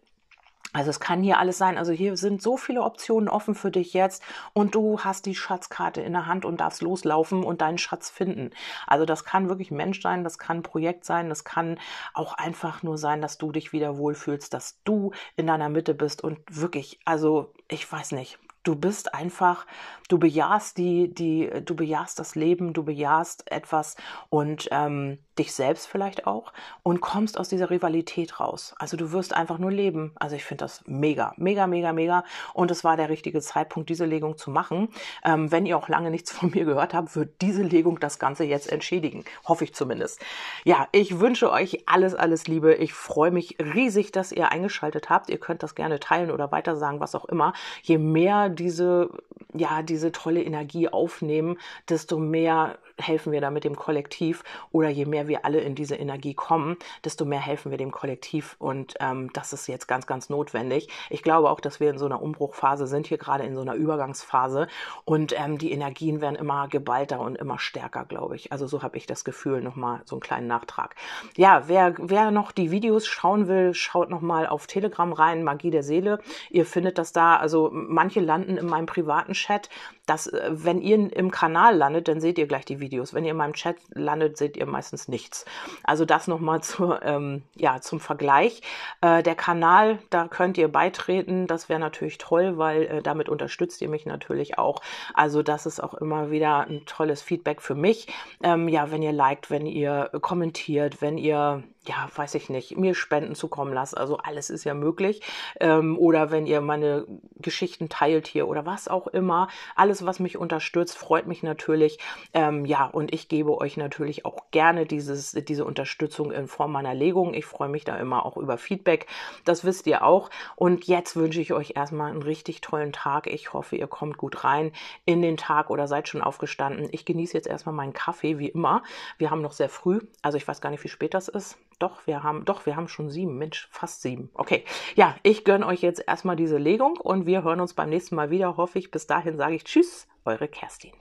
Also 0.72 0.90
es 0.90 1.00
kann 1.00 1.22
hier 1.22 1.38
alles 1.38 1.58
sein. 1.58 1.76
Also 1.76 1.92
hier 1.92 2.16
sind 2.16 2.40
so 2.40 2.56
viele 2.56 2.82
Optionen 2.82 3.28
offen 3.28 3.54
für 3.54 3.70
dich 3.70 3.92
jetzt 3.92 4.22
und 4.54 4.74
du 4.74 5.00
hast 5.00 5.26
die 5.26 5.34
Schatzkarte 5.34 6.00
in 6.00 6.12
der 6.12 6.26
Hand 6.26 6.44
und 6.44 6.60
darfst 6.60 6.80
loslaufen 6.80 7.44
und 7.44 7.60
deinen 7.60 7.78
Schatz 7.78 8.08
finden. 8.08 8.50
Also 8.86 9.04
das 9.04 9.24
kann 9.24 9.48
wirklich 9.48 9.70
Mensch 9.70 10.00
sein, 10.00 10.24
das 10.24 10.38
kann 10.38 10.62
Projekt 10.62 11.04
sein, 11.04 11.28
das 11.28 11.44
kann 11.44 11.78
auch 12.14 12.34
einfach 12.34 12.82
nur 12.82 12.96
sein, 12.96 13.20
dass 13.20 13.36
du 13.36 13.52
dich 13.52 13.72
wieder 13.72 13.98
wohlfühlst, 13.98 14.54
dass 14.54 14.78
du 14.84 15.12
in 15.36 15.46
deiner 15.46 15.68
Mitte 15.68 15.94
bist 15.94 16.24
und 16.24 16.38
wirklich, 16.48 17.00
also 17.04 17.52
ich 17.68 17.90
weiß 17.90 18.12
nicht, 18.12 18.38
du 18.62 18.76
bist 18.76 19.14
einfach, 19.14 19.66
du 20.08 20.18
bejahst 20.18 20.78
die, 20.78 21.12
die, 21.12 21.50
du 21.64 21.74
bejahst 21.74 22.18
das 22.18 22.34
Leben, 22.34 22.72
du 22.72 22.84
bejahst 22.84 23.50
etwas 23.50 23.96
und 24.28 24.68
ähm, 24.70 25.18
dich 25.38 25.52
selbst 25.54 25.86
vielleicht 25.86 26.26
auch 26.26 26.52
und 26.82 27.00
kommst 27.00 27.38
aus 27.38 27.48
dieser 27.48 27.70
Rivalität 27.70 28.38
raus. 28.38 28.74
Also 28.78 28.96
du 28.96 29.12
wirst 29.12 29.34
einfach 29.34 29.58
nur 29.58 29.70
leben. 29.70 30.12
Also 30.16 30.36
ich 30.36 30.44
finde 30.44 30.64
das 30.64 30.82
mega, 30.86 31.32
mega, 31.36 31.66
mega, 31.66 31.92
mega. 31.92 32.24
Und 32.52 32.70
es 32.70 32.84
war 32.84 32.96
der 32.96 33.08
richtige 33.08 33.40
Zeitpunkt, 33.40 33.88
diese 33.88 34.04
Legung 34.04 34.36
zu 34.36 34.50
machen. 34.50 34.88
Ähm, 35.24 35.50
wenn 35.50 35.64
ihr 35.64 35.78
auch 35.78 35.88
lange 35.88 36.10
nichts 36.10 36.32
von 36.32 36.50
mir 36.50 36.64
gehört 36.64 36.92
habt, 36.92 37.16
wird 37.16 37.40
diese 37.40 37.62
Legung 37.62 37.98
das 37.98 38.18
Ganze 38.18 38.44
jetzt 38.44 38.70
entschädigen. 38.70 39.24
Hoffe 39.44 39.64
ich 39.64 39.74
zumindest. 39.74 40.20
Ja, 40.64 40.86
ich 40.92 41.18
wünsche 41.18 41.50
euch 41.50 41.84
alles, 41.86 42.14
alles 42.14 42.46
Liebe. 42.46 42.74
Ich 42.74 42.92
freue 42.92 43.30
mich 43.30 43.56
riesig, 43.58 44.12
dass 44.12 44.32
ihr 44.32 44.52
eingeschaltet 44.52 45.08
habt. 45.08 45.30
Ihr 45.30 45.38
könnt 45.38 45.62
das 45.62 45.74
gerne 45.74 45.98
teilen 45.98 46.30
oder 46.30 46.52
weitersagen, 46.52 47.00
was 47.00 47.14
auch 47.14 47.24
immer. 47.24 47.54
Je 47.82 47.96
mehr 47.98 48.50
diese, 48.52 49.10
ja, 49.54 49.82
diese 49.82 50.12
tolle 50.12 50.42
Energie 50.42 50.88
aufnehmen, 50.88 51.58
desto 51.88 52.18
mehr 52.18 52.78
helfen 52.98 53.32
wir 53.32 53.40
damit 53.40 53.64
dem 53.64 53.76
Kollektiv 53.76 54.44
oder 54.70 54.88
je 54.88 55.06
mehr 55.06 55.28
wir 55.28 55.44
alle 55.44 55.60
in 55.60 55.74
diese 55.74 55.96
Energie 55.96 56.34
kommen, 56.34 56.76
desto 57.04 57.24
mehr 57.24 57.40
helfen 57.40 57.70
wir 57.70 57.78
dem 57.78 57.90
Kollektiv 57.90 58.56
und 58.58 58.94
ähm, 59.00 59.30
das 59.32 59.52
ist 59.52 59.66
jetzt 59.66 59.88
ganz, 59.88 60.06
ganz 60.06 60.28
notwendig. 60.28 60.88
Ich 61.10 61.22
glaube 61.22 61.50
auch, 61.50 61.60
dass 61.60 61.80
wir 61.80 61.90
in 61.90 61.98
so 61.98 62.06
einer 62.06 62.22
Umbruchphase 62.22 62.86
sind, 62.86 63.06
hier 63.06 63.18
gerade 63.18 63.44
in 63.44 63.54
so 63.54 63.60
einer 63.60 63.74
Übergangsphase 63.74 64.68
und 65.04 65.34
ähm, 65.38 65.58
die 65.58 65.72
Energien 65.72 66.20
werden 66.20 66.36
immer 66.36 66.68
geballter 66.68 67.20
und 67.20 67.36
immer 67.36 67.58
stärker, 67.58 68.04
glaube 68.04 68.36
ich. 68.36 68.52
Also 68.52 68.66
so 68.66 68.82
habe 68.82 68.96
ich 68.96 69.06
das 69.06 69.24
Gefühl, 69.24 69.60
nochmal 69.62 70.02
so 70.04 70.16
einen 70.16 70.20
kleinen 70.20 70.46
Nachtrag. 70.46 70.94
Ja, 71.36 71.68
wer, 71.68 71.94
wer 71.98 72.30
noch 72.30 72.52
die 72.52 72.70
Videos 72.70 73.06
schauen 73.06 73.48
will, 73.48 73.74
schaut 73.74 74.10
nochmal 74.10 74.46
auf 74.46 74.66
Telegram 74.66 75.12
rein, 75.12 75.42
Magie 75.42 75.70
der 75.70 75.82
Seele. 75.82 76.18
Ihr 76.50 76.66
findet 76.66 76.98
das 76.98 77.12
da, 77.12 77.36
also 77.36 77.70
manche 77.72 78.20
landen 78.20 78.56
in 78.56 78.66
meinem 78.66 78.86
privaten 78.86 79.32
Chat, 79.32 79.68
dass 80.06 80.26
äh, 80.26 80.50
wenn 80.50 80.80
ihr 80.80 81.14
im 81.14 81.30
Kanal 81.30 81.76
landet, 81.76 82.08
dann 82.08 82.20
seht 82.20 82.38
ihr 82.38 82.46
gleich 82.46 82.64
die 82.64 82.80
Videos. 82.80 83.14
Wenn 83.14 83.24
ihr 83.24 83.32
in 83.32 83.36
meinem 83.36 83.54
Chat 83.54 83.76
landet, 83.90 84.36
seht 84.36 84.56
ihr 84.56 84.66
meistens 84.66 85.08
nichts. 85.08 85.44
Also 85.84 86.04
das 86.04 86.26
nochmal 86.28 86.60
zu, 86.62 86.94
ähm, 87.02 87.42
ja, 87.54 87.80
zum 87.80 88.00
Vergleich. 88.00 88.62
Äh, 89.00 89.22
der 89.22 89.34
Kanal, 89.34 89.98
da 90.10 90.28
könnt 90.28 90.58
ihr 90.58 90.68
beitreten. 90.68 91.46
Das 91.46 91.68
wäre 91.68 91.80
natürlich 91.80 92.18
toll, 92.18 92.58
weil 92.58 92.82
äh, 92.84 93.02
damit 93.02 93.28
unterstützt 93.28 93.80
ihr 93.82 93.88
mich 93.88 94.06
natürlich 94.06 94.58
auch. 94.58 94.82
Also 95.14 95.42
das 95.42 95.66
ist 95.66 95.82
auch 95.82 95.94
immer 95.94 96.30
wieder 96.30 96.66
ein 96.66 96.84
tolles 96.86 97.22
Feedback 97.22 97.62
für 97.62 97.74
mich. 97.74 98.08
Ähm, 98.42 98.68
ja, 98.68 98.90
wenn 98.90 99.02
ihr 99.02 99.12
liked, 99.12 99.50
wenn 99.50 99.66
ihr 99.66 100.10
kommentiert, 100.20 101.00
wenn 101.00 101.18
ihr 101.18 101.62
ja, 101.84 102.08
weiß 102.14 102.36
ich 102.36 102.48
nicht, 102.48 102.76
mir 102.76 102.94
Spenden 102.94 103.34
zukommen 103.34 103.72
lasst. 103.72 103.96
Also 103.96 104.16
alles 104.16 104.50
ist 104.50 104.62
ja 104.62 104.72
möglich. 104.72 105.20
Ähm, 105.58 105.98
oder 105.98 106.30
wenn 106.30 106.46
ihr 106.46 106.60
meine 106.60 107.06
Geschichten 107.36 107.88
teilt 107.88 108.28
hier 108.28 108.46
oder 108.46 108.64
was 108.64 108.86
auch 108.86 109.08
immer. 109.08 109.48
Alles, 109.74 110.06
was 110.06 110.20
mich 110.20 110.38
unterstützt, 110.38 110.96
freut 110.96 111.26
mich 111.26 111.42
natürlich. 111.42 111.98
Ähm, 112.34 112.64
ja, 112.66 112.84
und 112.86 113.12
ich 113.12 113.28
gebe 113.28 113.58
euch 113.58 113.76
natürlich 113.76 114.24
auch 114.24 114.50
gerne 114.52 114.86
dieses, 114.86 115.32
diese 115.32 115.64
Unterstützung 115.64 116.30
in 116.30 116.46
Form 116.46 116.70
meiner 116.70 116.94
Legung. 116.94 117.34
Ich 117.34 117.46
freue 117.46 117.68
mich 117.68 117.84
da 117.84 117.96
immer 117.96 118.24
auch 118.24 118.36
über 118.36 118.58
Feedback. 118.58 119.06
Das 119.44 119.64
wisst 119.64 119.88
ihr 119.88 120.04
auch. 120.04 120.30
Und 120.54 120.86
jetzt 120.86 121.16
wünsche 121.16 121.40
ich 121.40 121.52
euch 121.52 121.72
erstmal 121.74 122.12
einen 122.12 122.22
richtig 122.22 122.60
tollen 122.60 122.92
Tag. 122.92 123.26
Ich 123.26 123.52
hoffe, 123.54 123.74
ihr 123.74 123.88
kommt 123.88 124.18
gut 124.18 124.44
rein 124.44 124.70
in 125.04 125.20
den 125.20 125.36
Tag 125.36 125.68
oder 125.68 125.88
seid 125.88 126.06
schon 126.06 126.22
aufgestanden. 126.22 126.88
Ich 126.92 127.04
genieße 127.04 127.36
jetzt 127.36 127.48
erstmal 127.48 127.74
meinen 127.74 127.92
Kaffee, 127.92 128.38
wie 128.38 128.48
immer. 128.48 128.84
Wir 129.18 129.32
haben 129.32 129.42
noch 129.42 129.52
sehr 129.52 129.68
früh. 129.68 130.00
Also 130.22 130.38
ich 130.38 130.46
weiß 130.46 130.60
gar 130.60 130.70
nicht, 130.70 130.84
wie 130.84 130.88
spät 130.88 131.14
das 131.14 131.26
ist 131.26 131.58
doch, 131.82 132.06
wir 132.06 132.22
haben, 132.22 132.44
doch, 132.44 132.64
wir 132.66 132.76
haben 132.76 132.88
schon 132.88 133.10
sieben, 133.10 133.36
Mensch, 133.38 133.68
fast 133.70 134.02
sieben. 134.02 134.30
Okay, 134.34 134.64
ja, 134.94 135.16
ich 135.22 135.44
gönne 135.44 135.66
euch 135.66 135.82
jetzt 135.82 136.02
erstmal 136.06 136.36
diese 136.36 136.58
Legung 136.58 136.96
und 136.96 137.26
wir 137.26 137.42
hören 137.42 137.60
uns 137.60 137.74
beim 137.74 137.90
nächsten 137.90 138.14
Mal 138.14 138.30
wieder, 138.30 138.56
hoffe 138.56 138.78
ich. 138.78 138.90
Bis 138.90 139.06
dahin 139.06 139.36
sage 139.36 139.56
ich 139.56 139.64
Tschüss, 139.64 140.06
eure 140.24 140.48
Kerstin. 140.48 140.92